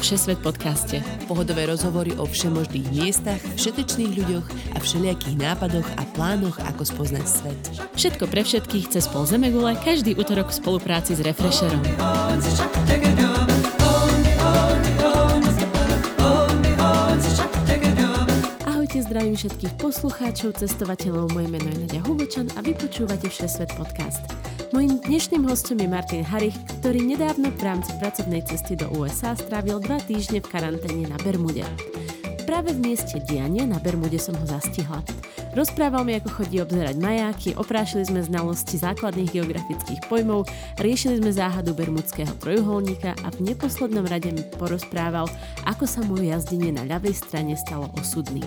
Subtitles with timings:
[0.00, 1.04] Všesvet podcaste.
[1.28, 7.60] Pohodové rozhovory o všemožných miestach, všetečných ľuďoch a všelijakých nápadoch a plánoch, ako spoznať svet.
[8.00, 11.84] Všetko pre všetkých cez pol Zemegule každý útorok v spolupráci s Refresherom.
[18.64, 21.36] Ahojte, zdravím všetkých poslucháčov, cestovateľov.
[21.36, 24.39] Moje meno je Nadia Hubočan a vy počúvate Všesvet podcast.
[24.70, 29.82] Mojím dnešným hostom je Martin Harich, ktorý nedávno v rámci pracovnej cesty do USA strávil
[29.82, 31.66] dva týždne v karanténe na Bermude.
[32.46, 35.02] Práve v mieste diania na Bermude som ho zastihla.
[35.58, 40.46] Rozprával mi, ako chodí obzerať majáky, oprášili sme znalosti základných geografických pojmov,
[40.78, 45.26] riešili sme záhadu bermudského trojuholníka a v neposlednom rade mi porozprával,
[45.66, 48.46] ako sa mu jazdenie na ľavej strane stalo osudným.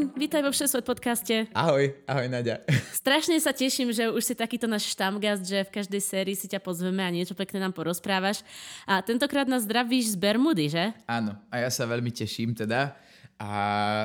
[0.00, 1.34] Martin, vítaj vo Všesvet podcaste.
[1.52, 2.64] Ahoj, ahoj Nadia.
[3.04, 6.56] Strašne sa teším, že už si takýto náš štamgast, že v každej sérii si ťa
[6.56, 8.40] pozveme a niečo pekné nám porozprávaš.
[8.88, 10.96] A tentokrát nás zdravíš z Bermudy, že?
[11.04, 12.96] Áno, a ja sa veľmi teším teda.
[13.36, 13.52] A,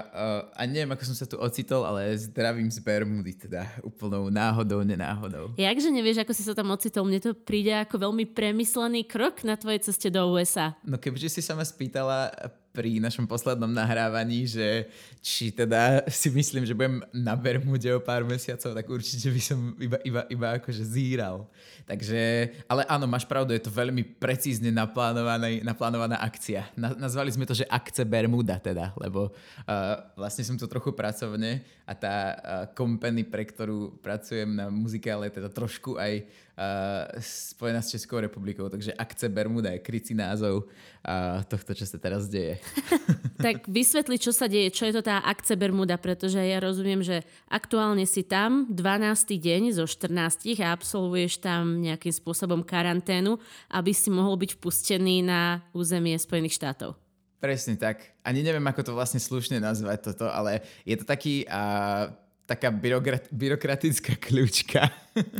[0.04, 4.84] uh, a neviem, ako som sa tu ocitol, ale zdravím z Bermudy, teda úplnou náhodou,
[4.84, 5.56] nenáhodou.
[5.56, 7.08] Jakže nevieš, ako si sa tam ocitol?
[7.08, 10.76] Mne to príde ako veľmi premyslený krok na tvojej ceste do USA.
[10.84, 12.32] No kebyže si sa ma spýtala
[12.76, 14.92] pri našom poslednom nahrávaní, že
[15.24, 19.60] či teda si myslím, že budem na Bermude o pár mesiacov, tak určite by som
[19.80, 21.48] iba, iba, iba akože zíral.
[21.88, 26.68] Takže, ale áno, máš pravdu, je to veľmi precízne naplánovaná akcia.
[26.76, 31.64] Na, nazvali sme to, že akce Bermuda teda, lebo uh, vlastne som tu trochu pracovne
[31.86, 32.36] a tá uh,
[32.74, 38.90] company, pre ktorú pracujem na muzikále, teda trošku aj uh, spojená s Českou republikou, takže
[38.98, 42.58] akce Bermuda je krycí názov uh, tohto, čo sa teraz deje.
[43.46, 47.22] tak vysvetli, čo sa deje, čo je to tá akce Bermuda, pretože ja rozumiem, že
[47.54, 49.38] aktuálne si tam 12.
[49.38, 53.38] deň zo 14 a absolvuješ tam nejakým spôsobom karanténu,
[53.70, 57.05] aby si mohol byť vpustený na územie Spojených štátov.
[57.46, 58.02] Presne tak.
[58.26, 62.10] Ani neviem, ako to vlastne slušne nazvať toto, ale je to taký uh,
[62.50, 64.90] taká byrokrat, byrokratická kľúčka.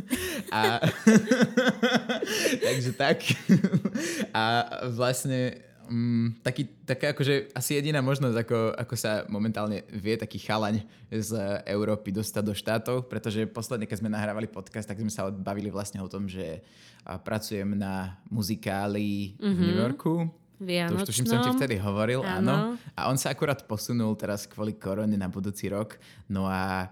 [0.54, 0.78] a,
[2.70, 3.26] takže tak.
[4.30, 4.42] a
[4.94, 10.86] vlastne um, taký, taká akože asi jediná možnosť, ako, ako sa momentálne vie taký chalaň
[11.10, 11.34] z
[11.66, 15.98] Európy dostať do štátov, pretože posledne, keď sme nahrávali podcast, tak sme sa bavili vlastne
[16.02, 16.62] o tom, že
[17.26, 19.54] pracujem na muzikáli mm-hmm.
[19.54, 20.14] v New Yorku,
[20.56, 21.04] Vianočnom.
[21.04, 22.36] To už tuším, som ti vtedy hovoril, áno.
[22.36, 22.56] áno.
[22.96, 26.00] A on sa akurát posunul teraz kvôli korone na budúci rok.
[26.32, 26.88] No a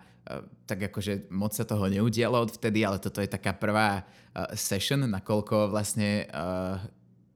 [0.65, 5.69] tak akože moc sa toho neudialo odvtedy, ale toto je taká prvá uh, session, nakoľko
[5.69, 6.81] vlastne uh,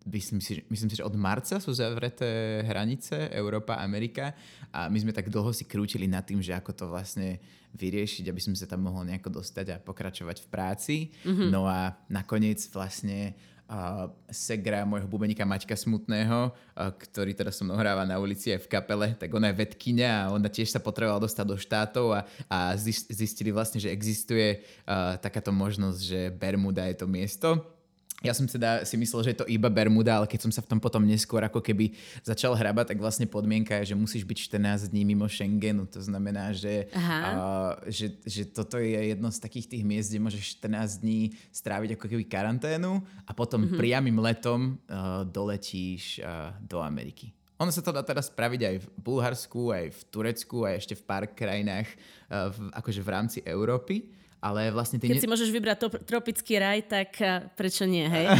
[0.09, 4.33] myslím si, myslím si, že od marca sú zavreté hranice Európa, Amerika
[4.73, 7.37] a my sme tak dlho si krútili nad tým, že ako to vlastne
[7.77, 10.97] vyriešiť, aby sme sa tam mohli nejako dostať a pokračovať v práci.
[11.29, 11.49] Mm-hmm.
[11.53, 13.37] No a nakoniec vlastne
[13.69, 19.09] uh, Segra, môjho bubeníka Maťka Smutného, ktorý teraz som ohráva na ulici aj v kapele,
[19.15, 22.21] tak ona je vedkynia a ona tiež sa potrebovala dostať do štátov a,
[22.51, 22.75] a
[23.13, 27.78] zistili vlastne, že existuje uh, takáto možnosť, že Bermuda je to miesto
[28.19, 30.75] ja som teda si myslel, že je to iba Bermuda, ale keď som sa v
[30.75, 31.95] tom potom neskôr ako keby
[32.27, 35.87] začal hrabať, tak vlastne podmienka je, že musíš byť 14 dní mimo Schengenu.
[35.87, 40.59] To znamená, že, uh, že, že toto je jedno z takých tých miest, kde môžeš
[40.59, 43.79] 14 dní stráviť ako keby karanténu a potom mm-hmm.
[43.79, 47.31] priamým letom uh, doletíš uh, do Ameriky.
[47.63, 51.07] Ono sa to dá teraz spraviť aj v Bulharsku, aj v Turecku, aj ešte v
[51.07, 54.19] pár krajinách uh, v, akože v rámci Európy.
[54.39, 55.11] Ale vlastne ty...
[55.11, 55.25] Keď ne...
[55.25, 58.31] si môžeš vybrať to, tropický raj, tak uh, prečo nie, hej?
[58.31, 58.39] Uh,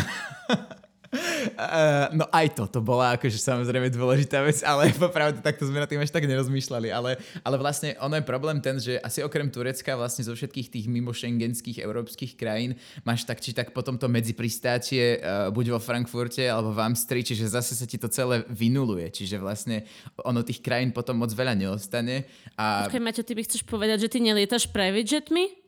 [2.19, 5.99] no aj to, to bola akože samozrejme dôležitá vec, ale popravde takto sme na tým
[5.99, 10.23] až tak nerozmýšľali, ale, ale vlastne ono je problém ten, že asi okrem Turecka vlastne
[10.23, 15.49] zo všetkých tých mimo šengenských európskych krajín máš tak či tak potom to medzipristátie uh,
[15.49, 19.89] buď vo Frankfurte alebo v Amstri, čiže zase sa ti to celé vynuluje, čiže vlastne
[20.23, 22.29] ono tých krajín potom moc veľa neostane.
[22.55, 22.87] A...
[22.87, 25.68] Počkaj, Maťo, ty by chceš povedať, že ty nelietaš private jetmi?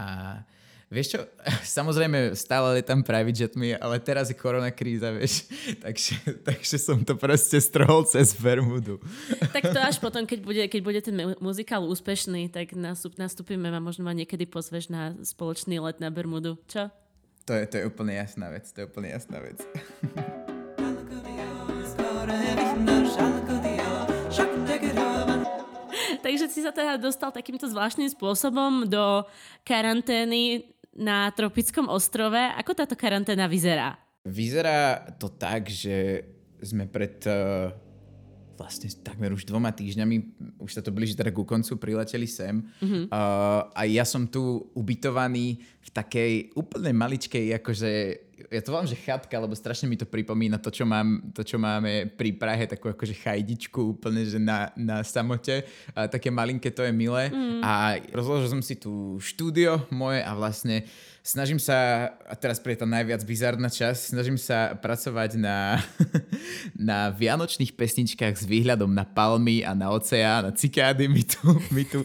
[0.00, 0.06] A
[0.88, 1.20] vieš čo,
[1.78, 5.46] samozrejme stále tam private jetmi, ale teraz je korona kríza, vieš,
[5.84, 8.98] takže, takže som to proste strohol cez Bermudu.
[9.54, 13.80] Tak to až potom, keď bude, keď bude ten muzikál úspešný, tak nastup, nastúpime a
[13.82, 16.56] možno ma niekedy pozveš na spoločný let na Bermudu.
[16.70, 16.88] Čo?
[17.44, 19.58] To je, to je úplne jasná vec, to je úplne jasná vec.
[26.30, 29.26] Takže si sa teda dostal takýmto zvláštnym spôsobom do
[29.66, 30.62] karantény
[30.94, 32.38] na tropickom ostrove.
[32.54, 33.98] Ako táto karanténa vyzerá?
[34.22, 36.22] Vyzerá to tak, že
[36.62, 37.74] sme pred uh,
[38.54, 40.16] vlastne takmer už dvoma týždňami,
[40.62, 42.62] už sa to blíži teda ku koncu, prileteli sem.
[42.78, 43.10] Mm-hmm.
[43.10, 47.90] Uh, a ja som tu ubytovaný v takej úplne maličkej, akože
[48.48, 51.60] ja to volám, že chatka, lebo strašne mi to pripomína to, čo, mám, to, čo
[51.60, 55.68] máme pri Prahe, takú akože chajdičku úplne, že na, na samote.
[55.92, 57.28] A také malinké to je milé.
[57.28, 57.60] Mm.
[57.60, 60.88] A rozložil som si tu štúdio moje a vlastne
[61.20, 65.78] snažím sa, a teraz pre tá najviac bizarná čas, snažím sa pracovať na,
[66.90, 71.38] na vianočných pesničkách s výhľadom na palmy a na oceán, na cikády mi tu,
[71.74, 72.00] mi tu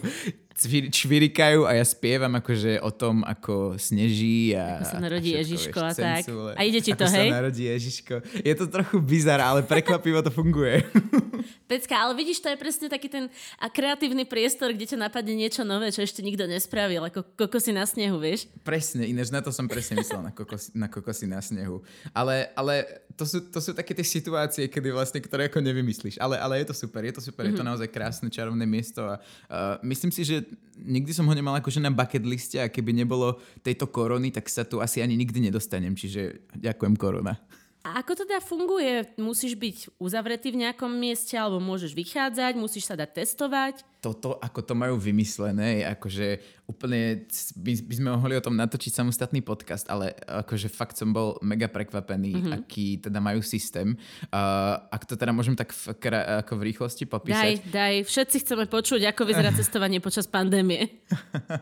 [0.88, 4.80] čvirikajú a ja spievam akože o tom, ako sneží a...
[4.80, 6.24] Ako sa narodí a Ježiško a tak.
[6.56, 7.28] A ide ti to, ako hej?
[7.28, 8.14] sa narodí Ježiško.
[8.40, 10.80] Je to trochu bizar, ale prekvapivo to funguje.
[11.70, 13.28] Pecka, ale vidíš, to je presne taký ten
[13.60, 17.84] a kreatívny priestor, kde ťa napadne niečo nové, čo ešte nikto nespravil, ako kokosy na
[17.84, 18.48] snehu, vieš?
[18.64, 21.84] Presne, inéž na to som presne myslel, na kokosy na, kokosy na snehu.
[22.16, 26.16] Ale, ale to, sú, to sú také tie situácie, kedy vlastne, ktoré ako nevymyslíš.
[26.22, 27.52] Ale, ale je to super, je to super, mm-hmm.
[27.52, 27.70] je to mhm.
[27.74, 30.45] naozaj krásne, čarovné miesto a uh, myslím si, že
[30.76, 34.62] nikdy som ho nemal akože na bucket liste a keby nebolo tejto korony, tak sa
[34.62, 37.40] tu asi ani nikdy nedostanem, čiže ďakujem korona.
[37.86, 39.14] A ako teda funguje?
[39.14, 43.86] Musíš byť uzavretý v nejakom mieste alebo môžeš vychádzať, musíš sa dať testovať?
[44.06, 46.26] toto, ako to majú vymyslené, je akože
[46.66, 51.38] úplne, by, by sme mohli o tom natočiť samostatný podcast, ale akože fakt som bol
[51.38, 52.52] mega prekvapený, mm-hmm.
[52.58, 53.94] aký teda majú systém.
[54.34, 55.94] Uh, ak to teda môžem tak v,
[56.42, 57.62] ako v rýchlosti popísať.
[57.62, 61.06] Daj, daj, všetci chceme počuť, ako vyzerá cestovanie počas pandémie.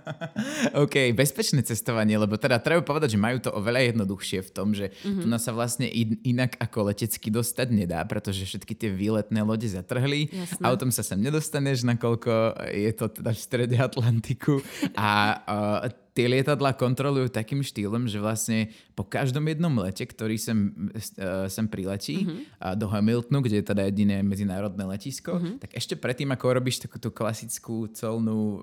[0.84, 4.88] OK, bezpečné cestovanie, lebo teda treba povedať, že majú to oveľa jednoduchšie v tom, že
[4.88, 5.20] mm-hmm.
[5.20, 9.68] tu nás sa vlastne in, inak ako letecky dostať nedá, pretože všetky tie výletné lode
[9.68, 10.64] zatrhli, Jasne.
[10.64, 15.10] autom sa sem nedostaneš, nakoľko je to teda v strede Atlantiku a
[15.44, 21.50] uh, tie lietadla kontrolujú takým štýlom, že vlastne po každom jednom lete, ktorý sem, uh,
[21.50, 22.40] sem priletí mm-hmm.
[22.62, 25.54] uh, do Hamiltonu, kde je teda jediné medzinárodné letisko, mm-hmm.
[25.58, 28.62] tak ešte predtým, ako robíš takú tú klasickú colnú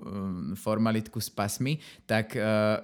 [0.56, 1.76] formalitku s pasmi,
[2.08, 2.80] tak uh,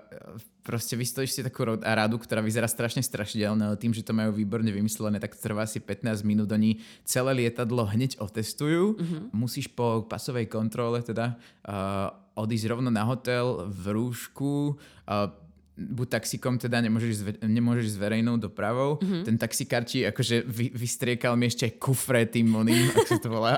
[0.69, 4.69] proste vystojíš si takú radu, ktorá vyzerá strašne strašidelne, ale tým, že to majú výborne
[4.69, 6.53] vymyslené, tak to trvá asi 15 minút.
[6.53, 9.01] Oni celé lietadlo hneď otestujú.
[9.01, 9.23] Mm-hmm.
[9.33, 14.79] Musíš po pasovej kontrole teda uh, odísť rovno na hotel v rúšku,
[15.11, 15.35] uh,
[15.79, 18.99] buď taxikom teda nemôžeš, zve, nemôžeš s verejnou dopravou.
[18.99, 19.23] Mm-hmm.
[19.23, 23.55] Ten taxikár ti akože vy, vystriekal mi ešte kufre tým oným, ako sa to volá,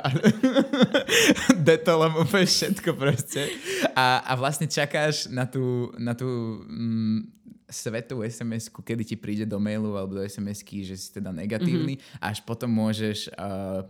[1.68, 3.48] detolom úplne všetko proste.
[3.96, 7.40] A, a vlastne čakáš na tú, na tú mm,
[7.72, 12.20] svetú SMS-ku, kedy ti príde do mailu alebo do SMS-ky, že si teda negatívny mm-hmm.
[12.20, 13.86] a až potom môžeš uh,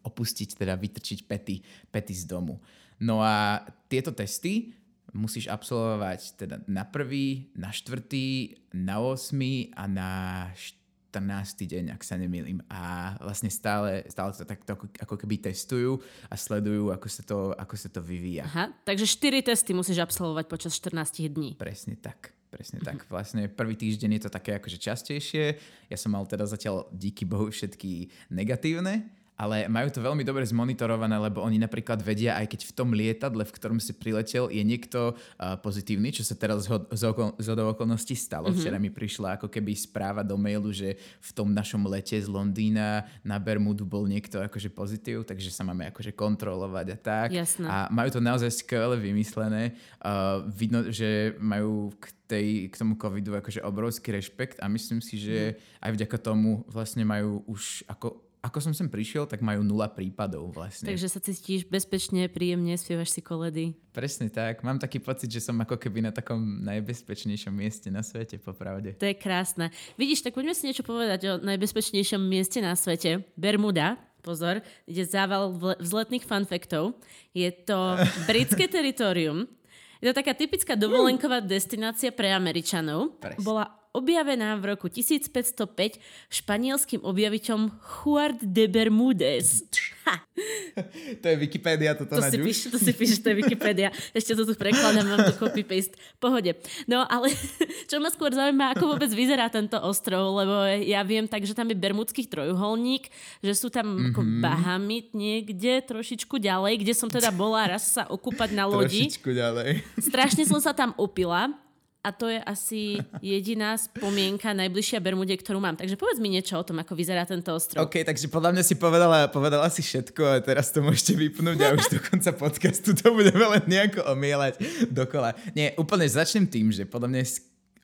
[0.00, 1.60] opustiť, teda vytrčiť pety,
[1.92, 2.56] pety z domu.
[3.00, 4.72] No a tieto testy
[5.16, 10.10] musíš absolvovať teda na prvý, na štvrtý, na 8 a na
[10.52, 11.64] 14.
[11.64, 12.60] deň, ak sa nemýlim.
[12.68, 15.96] A vlastne stále, stále to takto ako, ako keby testujú
[16.28, 18.44] a sledujú, ako sa to, ako sa to vyvíja.
[18.44, 21.56] Aha, takže 4 testy musíš absolvovať počas 14 dní.
[21.56, 22.36] Presne tak.
[22.46, 23.04] Presne tak.
[23.10, 25.60] Vlastne prvý týždeň je to také akože častejšie.
[25.92, 31.20] Ja som mal teda zatiaľ díky Bohu všetky negatívne ale majú to veľmi dobre zmonitorované,
[31.20, 35.12] lebo oni napríklad vedia, aj keď v tom lietadle, v ktorom si priletel, je niekto
[35.12, 38.48] uh, pozitívny, čo sa teraz z, okol- z okolností stalo.
[38.48, 38.60] Mm-hmm.
[38.64, 43.04] Včera mi prišla ako keby správa do mailu, že v tom našom lete z Londýna
[43.20, 47.28] na Bermudu bol niekto akože pozitív, takže sa máme akože kontrolovať a tak.
[47.36, 47.68] Jasné.
[47.68, 49.76] A majú to naozaj skvele vymyslené.
[50.00, 55.20] Uh, vidno, že majú k tej, k tomu covidu akože obrovský rešpekt a myslím si,
[55.20, 55.56] že mm.
[55.86, 60.54] aj vďaka tomu vlastne majú už ako ako som sem prišiel, tak majú nula prípadov
[60.54, 60.86] vlastne.
[60.86, 63.74] Takže sa cítiš bezpečne, príjemne, spievaš si koledy.
[63.90, 64.62] Presne tak.
[64.62, 68.94] Mám taký pocit, že som ako keby na takom najbezpečnejšom mieste na svete, popravde.
[69.02, 69.74] To je krásne.
[69.98, 73.26] Vidíš, tak poďme si niečo povedať o najbezpečnejšom mieste na svete.
[73.34, 76.94] Bermuda, pozor, ide zával vzletných fanfektov.
[77.34, 77.98] Je to
[78.30, 79.50] britské teritorium.
[79.98, 83.16] Je to taká typická dovolenková destinácia pre Američanov.
[83.16, 83.40] Presne.
[83.40, 83.64] Bola
[83.96, 85.96] objavená v roku 1505
[86.28, 89.64] španielským objaviteľom Juard de Bermúdez.
[91.22, 93.90] to je Wikipedia, toto to si píš, To si píš, to je Wikipedia.
[94.18, 95.96] Ešte to tu prekladám, mám tu copy-paste.
[96.22, 96.54] Pohode.
[96.86, 97.32] No ale
[97.90, 101.72] čo ma skôr zaujíma, ako vôbec vyzerá tento ostrov, lebo ja viem tak, že tam
[101.72, 103.08] je Bermudský trojuholník,
[103.42, 104.08] že sú tam mm-hmm.
[104.12, 109.08] ako Bahamy niekde trošičku ďalej, kde som teda bola raz sa okúpať na lodi.
[109.08, 109.82] Trošičku ďalej.
[109.98, 111.65] Strašne som sa tam upila
[112.06, 115.74] a to je asi jediná spomienka najbližšia Bermude, ktorú mám.
[115.74, 117.82] Takže povedz mi niečo o tom, ako vyzerá tento ostrov.
[117.82, 121.74] OK, takže podľa mňa si povedala, povedala si všetko a teraz to môžete vypnúť a
[121.74, 124.62] už do konca podcastu to budeme len nejako omielať
[124.94, 125.34] dokola.
[125.58, 127.22] Nie, úplne začnem tým, že podľa mňa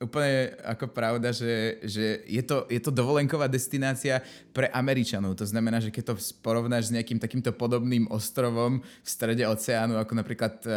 [0.03, 4.19] úplne ako pravda, že, že je, to, je to dovolenková destinácia
[4.51, 5.39] pre Američanov.
[5.39, 10.13] To znamená, že keď to porovnáš s nejakým takýmto podobným ostrovom v strede oceánu, ako
[10.19, 10.75] napríklad uh,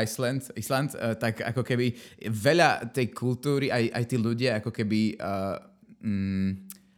[0.00, 1.92] Iceland, Island, uh, tak ako keby
[2.24, 5.20] veľa tej kultúry, aj, aj tí ľudia, ako keby...
[5.20, 5.56] Uh,
[6.00, 6.50] mm,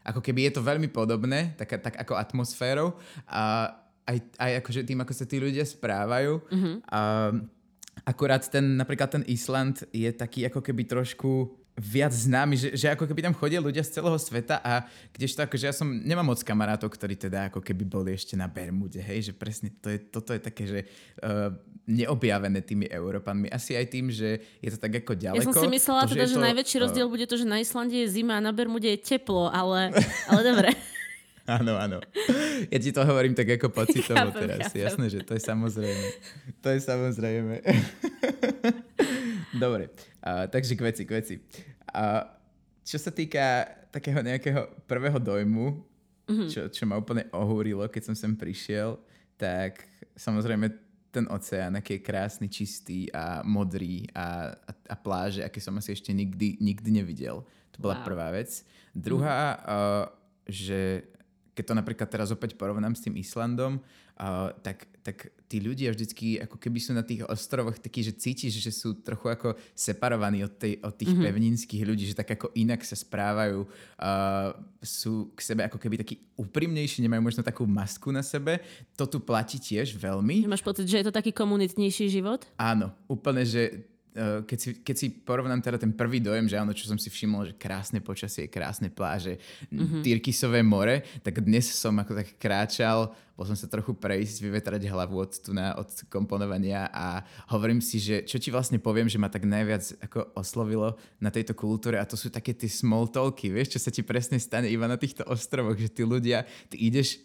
[0.06, 2.94] ako keby je to veľmi podobné, tak, tak ako atmosférou
[3.26, 3.74] a
[4.06, 6.38] aj, aj akože tým, ako sa tí ľudia správajú.
[6.46, 6.74] Mm-hmm.
[6.86, 7.00] A,
[8.06, 13.04] Akurát ten, napríklad ten Island je taký ako keby trošku viac známy, že, že ako
[13.04, 16.88] keby tam chodia ľudia z celého sveta a kdežto akože ja som, nemám moc kamarátov,
[16.88, 20.40] ktorí teda ako keby boli ešte na Bermude, hej, že presne to je, toto je
[20.40, 20.80] také, že
[21.20, 21.52] uh,
[21.84, 23.52] neobjavené tými Európanmi.
[23.52, 25.44] Asi aj tým, že je to tak ako ďaleko.
[25.44, 27.44] Ja som si myslela to, teda, že, že to, najväčší rozdiel uh, bude to, že
[27.44, 29.92] na Islande je zima a na Bermude je teplo, ale,
[30.32, 30.70] ale dobre.
[31.46, 31.98] Áno, áno.
[32.68, 34.74] Ja ti to hovorím tak ako pocitovo chápem, teraz.
[34.74, 34.82] Chápem.
[34.82, 36.06] Jasné, že to je samozrejme.
[36.58, 37.54] To je samozrejme.
[39.62, 39.94] Dobre,
[40.26, 41.34] uh, takže k veci, k veci.
[41.94, 42.26] Uh,
[42.82, 45.66] čo sa týka takého nejakého prvého dojmu,
[46.28, 46.48] mm-hmm.
[46.50, 48.98] čo, čo ma úplne ohúrilo, keď som sem prišiel,
[49.38, 49.86] tak
[50.18, 50.68] samozrejme
[51.14, 55.96] ten oceán, aký je krásny, čistý a modrý a, a, a pláže, aké som asi
[55.96, 57.40] ešte nikdy, nikdy nevidel.
[57.72, 58.04] To bola wow.
[58.04, 58.60] prvá vec.
[58.92, 59.60] Druhá, mm.
[59.64, 60.04] uh,
[60.44, 61.08] že
[61.56, 63.80] keď to napríklad teraz opäť porovnám s tým Islandom,
[64.20, 68.60] uh, tak, tak tí ľudia vždycky ako keby sú na tých ostrovoch takí, že cítiš,
[68.60, 71.26] že sú trochu ako separovaní od, tej, od tých mm-hmm.
[71.32, 74.52] pevninských ľudí, že tak ako inak sa správajú, uh,
[74.84, 78.60] sú k sebe ako keby takí úprimnejší, nemajú možno takú masku na sebe.
[79.00, 80.44] To tu platí tiež veľmi.
[80.44, 82.44] Máš pocit, že je to taký komunitnejší život?
[82.60, 83.95] Áno, úplne, že
[84.48, 87.52] keď si, keď si porovnám teda ten prvý dojem, že áno, čo som si všimol,
[87.52, 89.36] že krásne počasie, krásne pláže,
[89.68, 90.00] mm-hmm.
[90.00, 95.20] Tyrkisové more, tak dnes som ako tak kráčal, bol som sa trochu prejsť, vyvetrať hlavu
[95.20, 97.20] od, tu na, od komponovania a
[97.52, 101.52] hovorím si, že čo ti vlastne poviem, že ma tak najviac ako oslovilo na tejto
[101.52, 104.88] kultúre a to sú také tie small talky, vieš, čo sa ti presne stane iba
[104.88, 107.20] na týchto ostrovoch, že tí ľudia, ty ideš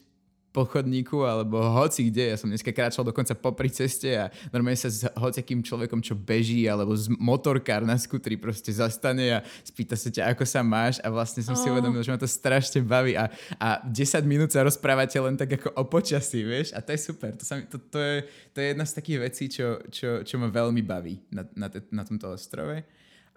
[0.51, 2.35] po chodníku alebo hoci kde.
[2.35, 6.67] Ja som dneska kráčal dokonca popri ceste a normálne sa s hociakým človekom, čo beží
[6.67, 11.07] alebo z motorkár na skutri proste zastane a spýta sa ťa, ako sa máš a
[11.07, 11.59] vlastne som oh.
[11.59, 15.55] si uvedomil, že ma to strašne baví a, a 10 minút sa rozprávate len tak
[15.55, 16.75] ako o počasí, vieš?
[16.75, 17.31] A to je super.
[17.39, 20.35] To, sa mi, to, to, je, to je jedna z takých vecí, čo, čo, čo
[20.35, 22.83] ma veľmi baví na, na, te, na tomto ostrove.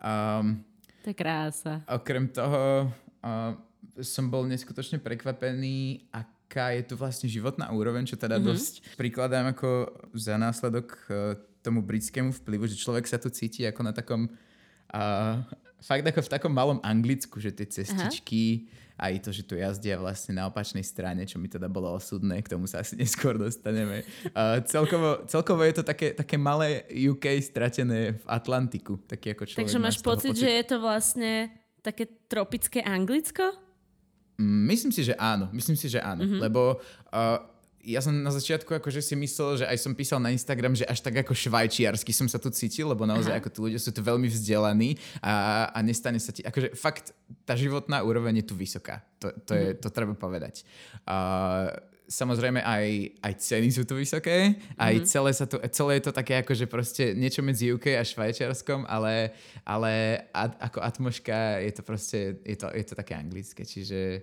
[0.02, 0.66] Um,
[1.06, 1.78] to je krása.
[1.87, 2.90] Okrem toho
[3.23, 3.54] uh,
[4.02, 8.46] som bol neskutočne prekvapený, ak aká je tu vlastne životná úroveň, čo teda mm-hmm.
[8.54, 11.34] dosť prikladám ako za následok uh,
[11.66, 14.30] tomu britskému vplyvu, že človek sa tu cíti ako na takom
[14.94, 15.42] uh,
[15.82, 19.11] fakt ako v takom malom Anglicku, že tie cestičky, Aha.
[19.11, 22.54] aj to, že tu jazdia vlastne na opačnej strane, čo mi teda bolo osudné, k
[22.54, 24.06] tomu sa asi neskôr dostaneme.
[24.30, 29.02] Uh, celkovo, celkovo je to také, také malé UK stratené v Atlantiku.
[29.11, 31.50] Taký ako človek Takže máš pocit, pocit, že je to vlastne
[31.82, 33.64] také tropické Anglicko?
[34.40, 35.46] Myslím si, že áno.
[35.54, 36.26] Myslím si, že áno.
[36.26, 36.40] Mm-hmm.
[36.42, 36.82] Lebo
[37.14, 37.38] uh,
[37.84, 41.04] ja som na začiatku akože si myslel, že aj som písal na Instagram, že až
[41.04, 43.40] tak ako švajčiarsky som sa tu cítil, lebo naozaj Aha.
[43.44, 47.12] ako tí ľudia sú tu veľmi vzdelaní a, a nestane sa ti, akože fakt
[47.44, 49.04] tá životná úroveň je tu vysoká.
[49.20, 49.78] To, to, je, mm.
[49.84, 50.64] to treba povedať.
[51.04, 51.76] Uh,
[52.14, 52.87] samozrejme aj,
[53.18, 55.11] aj ceny sú tu vysoké, aj mm-hmm.
[55.11, 58.87] celé, sa tu, celé je to také ako, že proste niečo medzi UK a Švajčiarskom,
[58.87, 59.35] ale,
[59.66, 64.23] ale ad, ako atmoška je to proste, je to, je to také anglické, čiže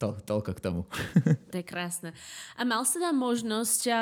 [0.00, 0.80] to, toľko k tomu.
[1.52, 2.16] To je krásne.
[2.56, 3.92] A mal si teda možnosť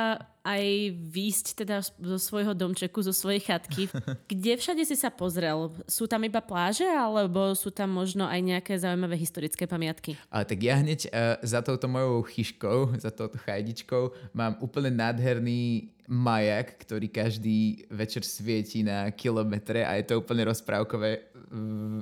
[0.46, 0.64] aj
[0.94, 3.90] výjsť teda zo svojho domčeku, zo svojej chatky.
[4.30, 5.74] Kde všade si sa pozrel?
[5.90, 10.14] Sú tam iba pláže, alebo sú tam možno aj nejaké zaujímavé historické pamiatky?
[10.30, 15.97] A, tak ja hneď uh, za touto mojou chyškou, za touto chajdičkou mám úplne nádherný
[16.08, 21.36] majak, ktorý každý večer svieti na kilometre a je to úplne rozprávkové.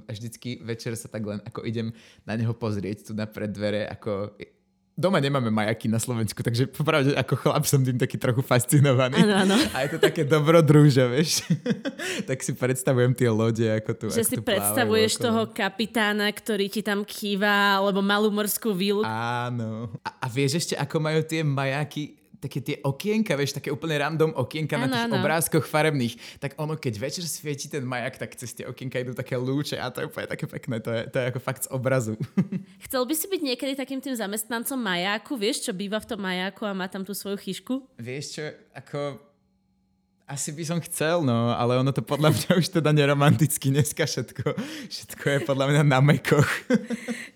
[0.06, 1.90] Vždycky večer sa tak len ako idem
[2.22, 4.38] na neho pozrieť tu na preddvere, ako
[4.96, 9.20] doma nemáme majaky na Slovensku, takže popravde ako chlap som tým taký trochu fascinovaný.
[9.20, 9.56] Ano, ano.
[9.76, 11.44] A je to také dobrodruže, vieš.
[12.30, 15.25] tak si predstavujem tie lode, ako tu Že si predstavuješ okolo.
[15.28, 19.04] toho kapitána, ktorý ti tam kýva, alebo malú morskú vílu.
[19.04, 19.92] Áno.
[20.00, 24.36] A, a vieš ešte, ako majú tie majaky také tie okienka, vieš, také úplne random
[24.36, 25.16] okienka ano, na tých ano.
[25.20, 29.34] obrázkoch farebných, tak ono, keď večer svieti ten majak, tak cez tie okienka idú také
[29.34, 32.14] lúče a to je úplne také pekné, to je, to je ako fakt z obrazu.
[32.86, 36.62] Chcel by si byť niekedy takým tým zamestnancom majáku, vieš, čo býva v tom majáku
[36.68, 37.74] a má tam tú svoju chyšku?
[37.98, 38.44] Vieš čo,
[38.76, 39.25] ako
[40.26, 44.59] Asi by som chcel, no, ale ono to podľa mňa už teda neromanticky dneska všetko.
[44.90, 46.50] Všetko je podľa mňa na mekoch.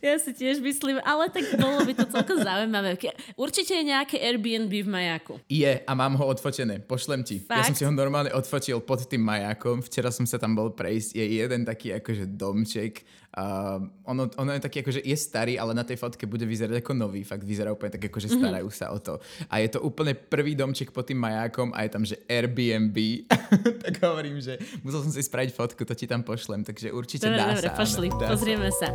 [0.00, 2.96] Ja si tiež myslím, ale tak bolo by to celkom zaujímavé.
[3.36, 5.36] Určite je nejaké Airbnb v majáku.
[5.44, 7.44] Je a mám ho odfotené, pošlem ti.
[7.44, 7.60] Fakt?
[7.60, 9.84] Ja som si ho normálne odfotil pod tým majákom.
[9.84, 11.20] Včera som sa tam bol prejsť.
[11.20, 15.86] Je jeden taký akože domček Uh, ono, ono je taký, akože je starý, ale na
[15.86, 17.22] tej fotke bude vyzerať ako nový.
[17.22, 18.42] Fakt vyzerá úplne tak, akože mm-hmm.
[18.42, 19.22] starajú sa o to.
[19.46, 22.98] A je to úplne prvý domček pod tým majákom a je tam, že Airbnb.
[23.86, 26.66] tak hovorím, že musel som si spraviť fotku, to ti tam pošlem.
[26.66, 27.78] Takže určite dobre, dá dobre, sa.
[27.78, 28.88] pošli, dá pozrieme sa.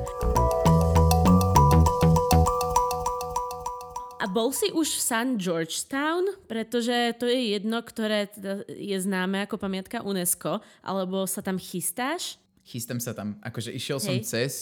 [4.20, 8.28] A bol si už v San Georgetown, pretože to je jedno, ktoré
[8.68, 12.42] je známe ako pamiatka UNESCO, alebo sa tam chystáš?
[12.66, 13.38] Chystám sa tam.
[13.46, 14.06] Akože išiel Hej.
[14.06, 14.54] som cez.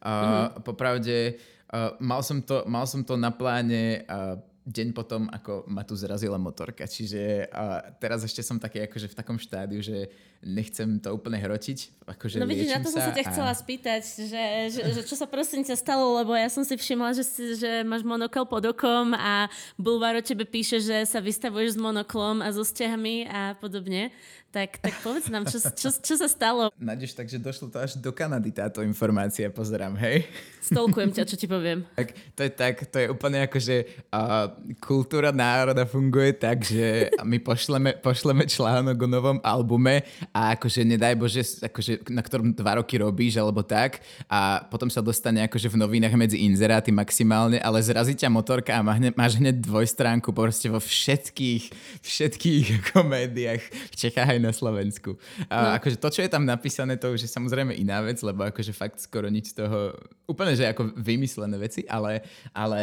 [0.00, 0.64] Uh, mm-hmm.
[0.64, 1.36] Popravde,
[1.70, 5.92] uh, mal, som to, mal som to na pláne uh, deň potom, ako ma tu
[5.94, 6.88] zrazila motorka.
[6.88, 10.08] Čiže uh, teraz ešte som taký akože v takom štádiu, že
[10.40, 12.00] nechcem to úplne hrotiť.
[12.08, 13.30] Akože no vidíš, na to som sa ťa a...
[13.30, 17.14] chcela spýtať, že, že, že čo sa prosím ťa stalo, lebo ja som si všimla,
[17.14, 21.76] že, si, že máš monokel pod okom a Bulvár o tebe píše, že sa vystavuješ
[21.76, 24.10] s monoklom a so stehami a podobne.
[24.50, 26.74] Tak, tak povedz nám, čo, čo, čo sa stalo?
[26.74, 30.26] Nadeš, takže došlo to až do Kanady táto informácia, pozerám, hej?
[30.58, 31.86] Stolkujem ťa, čo ti poviem.
[32.00, 34.50] Tak, to je tak, to je úplne ako, že uh,
[34.82, 41.14] kultúra národa funguje tak, že my pošleme, pošleme článok o novom albume a akože nedaj
[41.18, 43.98] Bože, akože, na ktorom dva roky robíš alebo tak
[44.30, 48.82] a potom sa dostane akože v novinách medzi inzeráty maximálne, ale zrazí ťa motorka a
[49.14, 51.64] máš hneď dvojstránku proste vo všetkých,
[51.98, 55.18] všetkých ako médiách v Čechách aj na Slovensku.
[55.50, 55.68] A no.
[55.82, 59.02] akože to, čo je tam napísané, to už je samozrejme iná vec, lebo akože fakt
[59.02, 59.98] skoro nič z toho,
[60.30, 62.22] úplne, že ako vymyslené veci, ale,
[62.54, 62.80] ale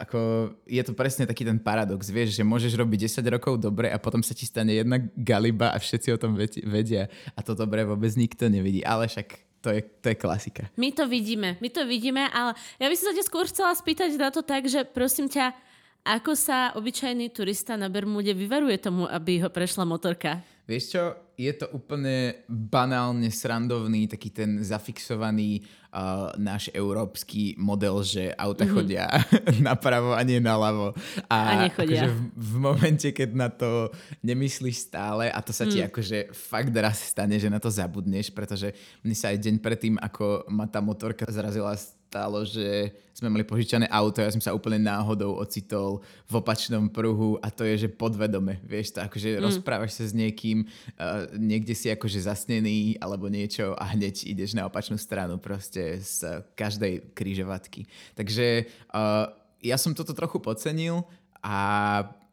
[0.00, 4.00] ako je to presne taký ten paradox, vieš, že môžeš robiť 10 rokov dobre a
[4.00, 8.14] potom sa ti stane jedna galiba a všetci o tom vedia a to dobre vôbec
[8.14, 10.62] nikto nevidí, ale však to je, to je klasika.
[10.80, 14.16] My to vidíme, my to vidíme, ale ja by som sa ťa skôr chcela spýtať
[14.16, 15.52] na to tak, že prosím ťa,
[16.00, 20.40] ako sa obyčajný turista na Bermude vyvaruje tomu, aby ho prešla motorka?
[20.70, 21.02] Vieš čo,
[21.34, 28.76] je to úplne banálne srandovný, taký ten zafixovaný uh, náš európsky model, že auta mm-hmm.
[28.78, 29.10] chodia
[29.66, 30.94] napravo a nie naľavo.
[31.26, 32.06] A, a nechodia.
[32.06, 33.90] Akože v, v momente, keď na to
[34.22, 35.90] nemyslíš stále a to sa ti mm.
[35.90, 38.70] akože fakt raz stane, že na to zabudneš, pretože
[39.02, 41.74] mne sa aj deň predtým, ako ma tá motorka zrazila
[42.10, 47.38] stalo, že sme mali požičané auto, ja som sa úplne náhodou ocitol v opačnom pruhu
[47.38, 49.46] a to je, že podvedome, vieš, to akože mm.
[49.46, 50.66] rozprávaš sa s niekým,
[50.98, 56.42] uh, niekde si akože zasnený alebo niečo a hneď ideš na opačnú stranu proste z
[56.58, 57.86] každej krížovatky.
[58.18, 59.30] Takže uh,
[59.62, 61.06] ja som toto trochu podcenil
[61.38, 61.58] a,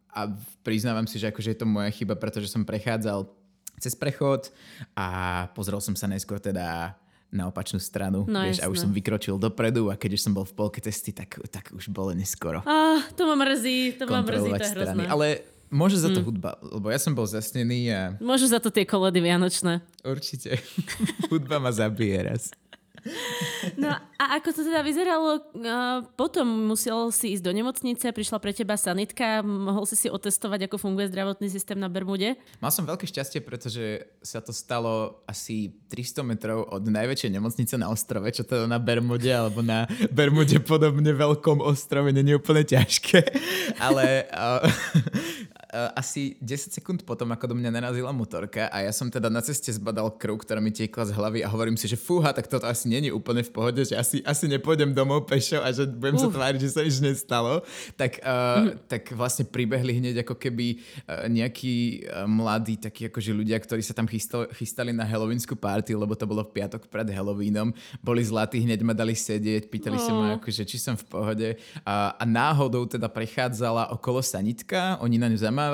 [0.09, 0.19] a
[0.65, 3.29] priznávam si, že akože je to moja chyba, pretože som prechádzal
[3.77, 4.49] cez prechod
[4.97, 9.35] a pozrel som sa najskôr teda na opačnú stranu, no, vieš, a už som vykročil
[9.35, 12.63] dopredu a keď už som bol v polke cesty, tak, tak už bolo neskoro.
[12.63, 15.03] Ah, to ma mrzí, to ma mrzí, to je hrozné.
[15.11, 15.27] Ale
[15.67, 16.27] môže za to hmm.
[16.31, 18.01] hudba, lebo ja som bol zasnený a...
[18.23, 19.83] Môže za to tie koledy vianočné.
[20.07, 20.55] Určite.
[21.31, 22.55] hudba ma zabije raz.
[23.77, 25.41] No a ako to teda vyzeralo?
[26.17, 30.77] Potom musel si ísť do nemocnice, prišla pre teba sanitka, mohol si si otestovať, ako
[30.81, 32.35] funguje zdravotný systém na Bermude?
[32.59, 37.89] Mal som veľké šťastie, pretože sa to stalo asi 300 metrov od najväčšej nemocnice na
[37.89, 43.19] ostrove, čo teda na Bermude alebo na Bermude podobne veľkom ostrove je úplne ťažké.
[43.85, 44.63] Ale uh,
[45.77, 49.45] uh, asi 10 sekúnd potom, ako do mňa narazila motorka a ja som teda na
[49.45, 52.65] ceste zbadal krv, ktorá mi tiekla z hlavy a hovorím si, že fúha, tak toto
[52.65, 56.21] asi není úplne v pohode, že asi, asi nepôjdem domov pešo a že budem uh.
[56.25, 57.61] sa tváriť, že sa nič nestalo.
[57.93, 58.89] Tak, uh, mm.
[58.89, 63.93] tak vlastne pribehli hneď ako keby uh, nejakí uh, mladí, takí akože ľudia, ktorí sa
[63.93, 67.71] tam chystal, chystali na halloweenskú party, lebo to bolo v piatok pred Halloweenom.
[68.01, 70.03] Boli zlatí, hneď ma dali sedieť, pýtali oh.
[70.03, 71.49] sa ma, akože, či som v pohode.
[71.83, 75.66] Uh, a náhodou teda prechádzala okolo sanitka, oni na ňu zamávali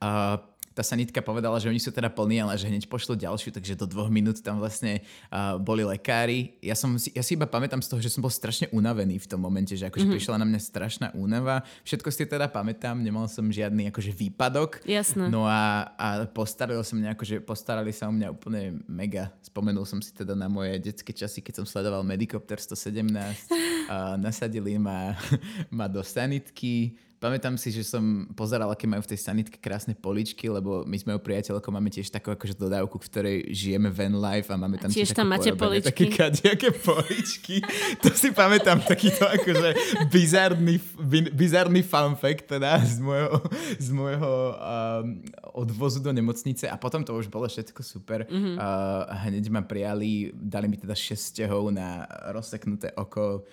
[0.00, 0.40] a
[0.72, 3.84] tá sanitka povedala, že oni sú teda plní, ale že hneď pošlo ďalšiu, takže do
[3.84, 6.56] dvoch minút tam vlastne uh, boli lekári.
[6.64, 9.28] Ja, som si, ja si iba pamätám z toho, že som bol strašne unavený v
[9.28, 10.16] tom momente, že akože mm-hmm.
[10.16, 11.62] prišla na mňa strašná únava.
[11.84, 14.80] Všetko si teda pamätám, nemal som žiadny akože výpadok.
[14.88, 15.28] Jasné.
[15.28, 19.28] No a, a postarali sa mňa, akože postarali sa o mňa úplne mega.
[19.44, 23.04] Spomenul som si teda na moje detské časy, keď som sledoval Medicopter 117.
[23.04, 25.12] uh, nasadili ma,
[25.68, 30.50] ma do sanitky, Pamätám si, že som pozeral, aké majú v tej sanitke krásne poličky,
[30.50, 34.50] lebo my sme u priateľkou, máme tiež takú akože dodávku, v ktorej žijeme van life
[34.50, 35.86] a máme tam tiež tam máte poličky.
[35.86, 37.62] Také kadejaké poličky.
[38.02, 39.70] to si pamätám takýto akože
[40.10, 40.82] bizarný,
[41.30, 43.38] bizarný fun fact teda z môjho,
[43.78, 45.22] z môjho um,
[45.62, 48.26] odvozu do nemocnice a potom to už bolo všetko super.
[48.26, 48.58] Mm-hmm.
[48.58, 52.02] Uh, hneď ma prijali, dali mi teda 6 stehov na
[52.34, 53.46] rozseknuté oko,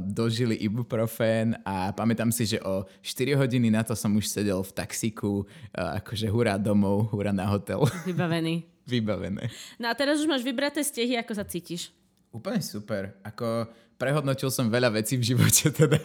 [0.00, 4.72] dožili ibuprofen a pamätám si, že o 4 hodiny na to som už sedel v
[4.72, 7.84] taxíku, uh, akože hurá domov, hurá na hotel.
[8.08, 8.64] Vybavený.
[8.86, 9.50] Vybavené.
[9.76, 11.90] No a teraz už máš vybraté stehy, ako sa cítiš?
[12.30, 13.18] Úplne super.
[13.26, 16.00] Ako prehodnotil som veľa vecí v živote teda.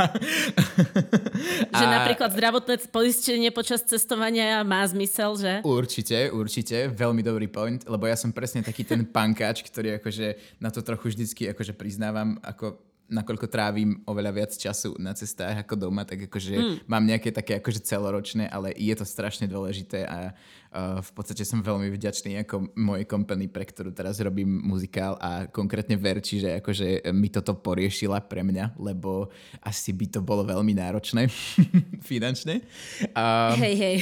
[1.78, 1.92] že a...
[2.02, 5.54] napríklad zdravotné poistenie počas cestovania má zmysel, že?
[5.62, 6.88] Určite, určite.
[6.90, 11.12] Veľmi dobrý point, lebo ja som presne taký ten pankáč, ktorý akože na to trochu
[11.12, 12.80] vždycky akože priznávam, ako
[13.12, 16.76] nakoľko trávim oveľa viac času na cestách ako doma, tak akože mm.
[16.88, 21.60] mám nejaké také akože celoročné, ale je to strašne dôležité a uh, v podstate som
[21.60, 27.12] veľmi vďačný ako mojej company, pre ktorú teraz robím muzikál a konkrétne Verči, že akože
[27.12, 29.28] mi toto poriešila pre mňa, lebo
[29.60, 31.28] asi by to bolo veľmi náročné
[32.10, 32.63] finančne.
[33.12, 33.97] Uh, hej, hej.